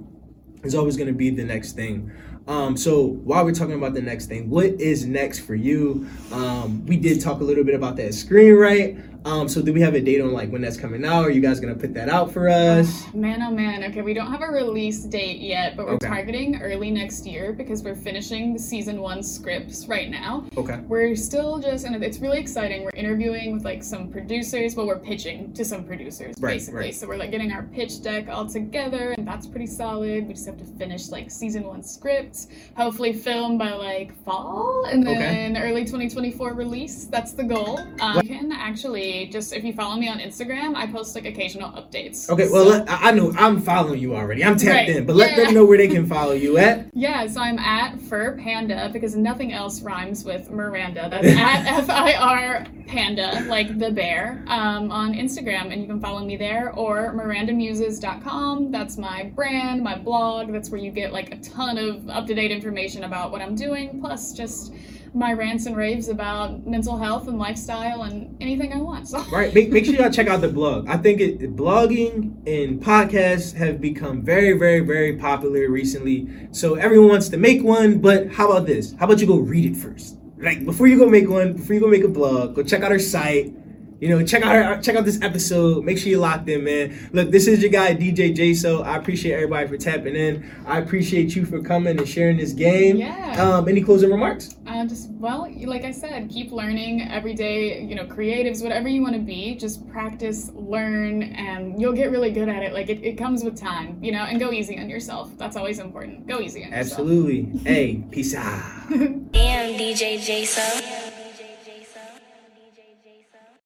there's 0.62 0.76
always 0.76 0.98
going 0.98 1.08
to 1.08 1.14
be 1.14 1.30
the 1.30 1.44
next 1.44 1.74
thing. 1.74 2.12
Um, 2.50 2.76
so 2.76 3.04
while 3.06 3.46
we're 3.46 3.54
talking 3.54 3.76
about 3.76 3.94
the 3.94 4.02
next 4.02 4.26
thing, 4.26 4.50
what 4.50 4.66
is 4.66 5.06
next 5.06 5.42
for 5.42 5.54
you? 5.54 6.10
Um, 6.32 6.84
we 6.88 6.98
did 6.98 7.22
talk 7.22 7.42
a 7.42 7.44
little 7.44 7.64
bit 7.64 7.76
about 7.76 7.96
that 7.98 8.10
screenwrite. 8.10 9.09
Um, 9.26 9.50
so 9.50 9.62
do 9.62 9.74
we 9.74 9.82
have 9.82 9.96
a 9.96 10.02
date 10.02 10.22
on 10.22 10.32
like 10.32 10.50
when 10.50 10.62
that's 10.62 10.78
coming 10.78 11.04
out? 11.04 11.26
Are 11.26 11.30
you 11.30 11.42
guys 11.42 11.60
gonna 11.60 11.76
put 11.76 11.94
that 11.94 12.08
out 12.10 12.32
for 12.32 12.48
us? 12.48 13.04
Oh, 13.14 13.18
man, 13.18 13.42
oh 13.42 13.52
man. 13.52 13.84
Okay, 13.84 14.02
we 14.02 14.14
don't 14.14 14.32
have 14.32 14.42
a 14.42 14.48
release 14.48 15.04
date 15.04 15.40
yet, 15.40 15.76
but 15.76 15.88
we're 15.88 15.94
okay. 15.94 16.08
targeting 16.08 16.62
early 16.62 16.90
next 16.90 17.26
year 17.26 17.52
because 17.52 17.84
we're 17.84 17.96
finishing 17.96 18.54
the 18.54 18.60
season 18.60 19.02
one 19.02 19.22
scripts 19.22 19.88
right 19.88 20.10
now. 20.10 20.46
Okay. 20.56 20.80
We're 20.88 21.16
still 21.16 21.60
just, 21.60 21.86
and 21.86 22.02
it's 22.02 22.20
really 22.20 22.40
exciting. 22.40 22.84
We're 22.84 22.92
interviewing 22.92 23.54
with 23.54 23.66
like 23.66 23.84
some 23.84 24.10
producers. 24.10 24.76
Well, 24.76 24.88
we're 24.88 25.00
pitching 25.00 25.54
to 25.54 25.66
some 25.66 25.84
producers 25.84 26.36
right, 26.40 26.54
basically. 26.54 26.80
Right. 26.80 26.96
So 26.96 27.08
we're 27.08 27.18
like 27.18 27.32
getting 27.32 27.52
our 27.52 27.64
pitch 27.64 28.02
deck 28.02 28.30
all 28.30 28.48
together, 28.48 29.12
and 29.18 29.28
that's 29.28 29.48
pretty 29.48 29.68
solid. 29.68 30.28
We 30.28 30.34
just 30.34 30.46
have 30.46 30.58
to 30.58 30.66
finish 30.66 31.10
like 31.10 31.30
season 31.30 31.64
one 31.64 31.84
scripts. 31.84 32.48
Hopefully, 32.78 33.12
film 33.12 33.58
by 33.58 33.74
like 33.74 34.16
fall, 34.24 34.86
and 34.86 35.06
then 35.06 35.58
okay. 35.58 35.70
early 35.70 35.82
2024 35.82 36.54
release. 36.54 37.06
That's 37.06 37.34
the 37.34 37.44
goal. 37.44 37.80
Um, 38.00 38.22
you 38.24 38.30
can 38.30 38.52
actually 38.54 39.09
just 39.32 39.54
if 39.54 39.64
you 39.64 39.74
follow 39.74 39.96
me 39.96 40.08
on 40.08 40.20
Instagram, 40.20 40.76
I 40.76 40.88
post 40.88 41.16
like 41.16 41.26
occasional 41.26 41.70
updates. 41.72 42.30
Okay, 42.30 42.48
well, 42.50 42.64
so, 42.64 42.70
let, 42.70 42.86
I 42.90 43.12
know 43.12 43.34
I'm 43.38 43.62
following 43.62 44.00
you 44.00 44.16
already. 44.16 44.44
I'm 44.44 44.58
tapped 44.58 44.88
right. 44.88 44.90
in, 44.90 45.06
but 45.06 45.16
let 45.16 45.32
yeah. 45.32 45.46
them 45.46 45.54
know 45.54 45.66
where 45.66 45.78
they 45.78 45.88
can 45.88 46.06
follow 46.06 46.34
you 46.34 46.58
at. 46.58 46.88
Yeah, 47.00 47.26
so 47.28 47.40
I'm 47.40 47.60
at 47.60 48.02
Fir 48.02 48.38
Panda 48.38 48.90
because 48.92 49.16
nothing 49.16 49.54
else 49.54 49.82
rhymes 49.82 50.26
with 50.26 50.52
Miranda. 50.52 51.08
That's 51.10 51.28
at 51.28 51.66
F 51.80 51.90
I 51.90 52.14
R 52.14 52.66
Panda, 52.88 53.46
like 53.48 53.80
the 53.80 53.90
bear, 53.90 54.44
um, 54.48 54.92
on 54.92 55.14
Instagram, 55.14 55.72
and 55.72 55.82
you 55.82 55.88
can 55.88 56.02
follow 56.02 56.26
me 56.26 56.36
there 56.36 56.74
or 56.74 57.14
MirandaMuses.com. 57.14 58.72
That's 58.72 58.98
my 58.98 59.32
brand, 59.34 59.82
my 59.82 59.98
blog. 59.98 60.52
That's 60.52 60.70
where 60.70 60.82
you 60.82 60.92
get 60.92 61.14
like 61.14 61.32
a 61.34 61.38
ton 61.38 61.78
of 61.78 62.10
up 62.10 62.28
to 62.28 62.34
date 62.34 62.52
information 62.52 63.06
about 63.06 63.32
what 63.32 63.42
I'm 63.42 63.56
doing, 63.56 64.02
plus 64.02 64.34
just 64.34 64.74
my 65.14 65.34
rants 65.34 65.66
and 65.66 65.76
raves 65.76 66.10
about 66.10 66.66
mental 66.66 66.98
health 66.98 67.28
and 67.28 67.38
lifestyle 67.38 68.04
and 68.04 68.36
anything 68.42 68.74
I 68.74 68.78
want. 68.78 69.08
So. 69.08 69.24
Right. 69.32 69.54
Make, 69.54 69.72
make 69.72 69.86
sure 69.86 69.94
y'all 69.96 70.10
check 70.10 70.28
out 70.28 70.42
the 70.42 70.50
blog. 70.50 70.90
I 70.90 70.98
think 70.98 71.22
it, 71.22 71.56
blogging 71.56 72.36
and 72.48 72.82
podcasts 72.82 73.54
have 73.56 73.80
become 73.80 74.22
very, 74.22 74.58
very, 74.58 74.82
very 74.82 75.16
popular 75.16 75.70
recently. 75.70 76.28
So 76.52 76.76
everyone 76.76 77.10
wants 77.10 77.30
to 77.30 77.38
make 77.38 77.64
one, 77.64 78.00
but 78.00 78.30
how 78.32 78.52
about 78.52 78.66
this? 78.66 78.96
How 79.00 79.06
about 79.06 79.20
you 79.22 79.28
go 79.28 79.38
read 79.38 79.66
it 79.66 79.78
first? 79.78 80.18
Like 80.38 80.66
before 80.66 80.88
you 80.88 80.98
go 80.98 81.08
make 81.08 81.30
one, 81.30 81.54
before 81.54 81.74
you 81.74 81.80
go 81.80 81.88
make 81.88 82.04
a 82.04 82.10
blog, 82.10 82.56
go 82.56 82.64
check 82.64 82.82
out 82.82 82.92
our 82.92 83.00
site 83.00 83.54
you 84.00 84.08
know, 84.08 84.26
check 84.26 84.44
out 84.44 84.56
our, 84.56 84.82
check 84.82 84.96
out 84.96 85.06
this 85.06 85.22
episode. 85.22 85.84
Make 85.84 85.98
sure 85.98 86.10
you 86.10 86.20
locked 86.20 86.48
in, 86.50 86.64
man. 86.64 87.10
Look, 87.12 87.32
this 87.32 87.48
is 87.48 87.62
your 87.62 87.72
guy 87.72 87.94
DJ 87.94 88.34
J. 88.34 88.54
So 88.54 88.84
I 88.84 88.96
appreciate 88.98 89.34
everybody 89.34 89.68
for 89.68 89.78
tapping 89.78 90.16
in. 90.16 90.50
I 90.66 90.80
appreciate 90.80 91.36
you 91.36 91.46
for 91.46 91.62
coming 91.62 91.98
and 91.98 92.08
sharing 92.08 92.38
this 92.38 92.54
game. 92.54 92.98
Yeah. 92.98 93.42
Um, 93.42 93.68
any 93.68 93.82
closing 93.82 94.10
remarks? 94.10 94.56
Uh, 94.66 94.86
just 94.86 95.10
well, 95.12 95.48
like 95.66 95.84
I 95.84 95.92
said, 95.92 96.30
keep 96.30 96.52
learning 96.52 97.10
every 97.10 97.34
day. 97.34 97.82
You 97.82 97.96
know, 97.96 98.06
creatives, 98.06 98.64
whatever 98.64 98.88
you 98.88 99.02
want 99.02 99.16
to 99.16 99.22
be, 99.22 99.56
just 99.56 99.88
practice, 99.90 100.52
learn, 100.54 101.24
and 101.24 101.80
you'll 101.80 101.94
get 101.94 102.12
really 102.12 102.32
good 102.32 102.48
at 102.48 102.64
it. 102.64 102.74
Like 102.74 102.90
it, 102.90 103.04
it 103.04 103.18
comes 103.18 103.44
with 103.44 103.60
time, 103.60 104.02
you 104.02 104.12
know. 104.12 104.24
And 104.24 104.40
go 104.40 104.52
easy 104.52 104.80
on 104.80 104.90
yourself. 104.90 105.30
That's 105.38 105.58
always 105.58 105.80
important. 105.80 106.28
Go 106.28 106.40
easy 106.40 106.64
on 106.64 106.74
Absolutely. 106.74 107.42
yourself. 107.42 107.68
Absolutely. 107.68 107.74
hey, 107.74 108.04
peace 108.12 108.36
out. 108.36 108.90
Damn, 109.32 109.80
DJ 109.80 110.20
JSO. 110.20 111.19